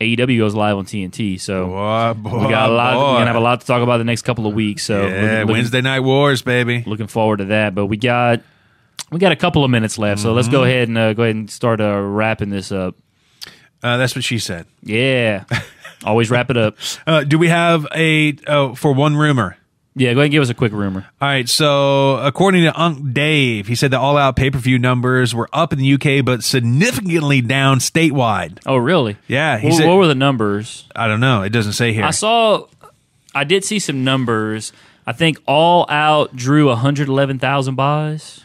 [0.00, 2.96] AEW goes live on TNT, so Boy, boy, we got a lot.
[2.96, 4.82] We're gonna have a lot to talk about the next couple of weeks.
[4.84, 6.82] So Yeah, looking- Wednesday Night Wars, baby.
[6.86, 7.74] looking forward to that.
[7.74, 8.40] But we got
[9.10, 10.66] we got a couple of minutes left, so let's go Mm-hmm.
[10.68, 12.96] ahead and uh, go ahead and start uh, wrapping this up.
[13.82, 14.66] Uh, that's what she said.
[14.82, 15.44] Yeah,
[16.04, 16.76] always wrap it up.
[17.06, 19.56] Uh, do we have a oh, for one rumor?
[19.96, 21.06] Yeah, go ahead and give us a quick rumor.
[21.20, 24.78] All right, so according to Unc Dave, he said the all out pay per view
[24.78, 28.58] numbers were up in the UK, but significantly down statewide.
[28.66, 29.16] Oh, really?
[29.28, 30.86] Yeah, he What, said- what were the numbers?
[30.96, 31.42] I don't know.
[31.42, 32.04] It doesn't say here.
[32.04, 32.66] I saw.
[33.34, 34.72] I did see some numbers.
[35.06, 38.40] I think All Out drew 111,000 buys,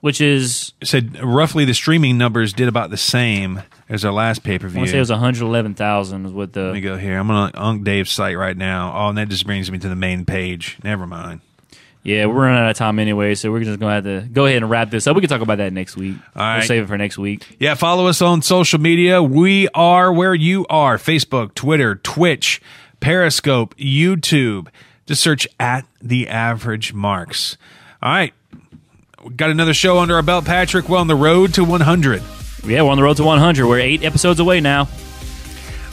[0.00, 4.42] which is It said roughly the streaming numbers did about the same as our last
[4.44, 4.78] pay per I view.
[4.78, 7.18] want to say it was 111,000 is what Let me go here.
[7.18, 8.92] I'm on Unc Dave's site right now.
[8.94, 10.78] Oh, and that just brings me to the main page.
[10.84, 11.40] Never mind.
[12.02, 12.26] yeah.
[12.26, 14.70] We're running out of time anyway, so we're just gonna have to go ahead and
[14.70, 15.14] wrap this up.
[15.16, 16.16] We can talk about that next week.
[16.36, 17.56] All We'll save it for next week.
[17.58, 19.22] Yeah, follow us on social media.
[19.22, 22.60] We are where you are Facebook, Twitter, Twitch,
[23.00, 24.68] Periscope, YouTube.
[25.06, 27.56] Just search at the average marks.
[28.02, 28.32] All right.
[29.24, 30.88] We got another show under our belt, Patrick.
[30.88, 32.22] We're on the road to 100.
[32.64, 33.66] Yeah, we're on the road to 100.
[33.66, 34.88] We're eight episodes away now.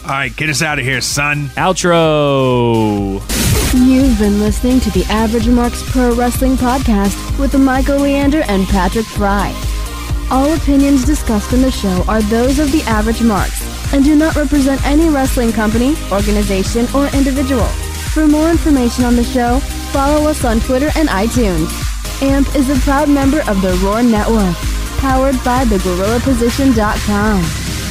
[0.04, 1.48] All right, get us out of here, son.
[1.56, 3.22] Outro.
[3.74, 9.06] You've been listening to the Average Marks Pro Wrestling Podcast with Michael Leander and Patrick
[9.06, 9.52] Fry.
[10.30, 13.62] All opinions discussed in the show are those of the Average Marks
[13.92, 17.66] and do not represent any wrestling company, organization, or individual.
[18.14, 19.60] For more information on the show,
[19.92, 21.95] follow us on Twitter and iTunes.
[22.22, 24.56] AMP is a proud member of the Roar Network,
[25.00, 27.85] powered by thegorillaposition.com.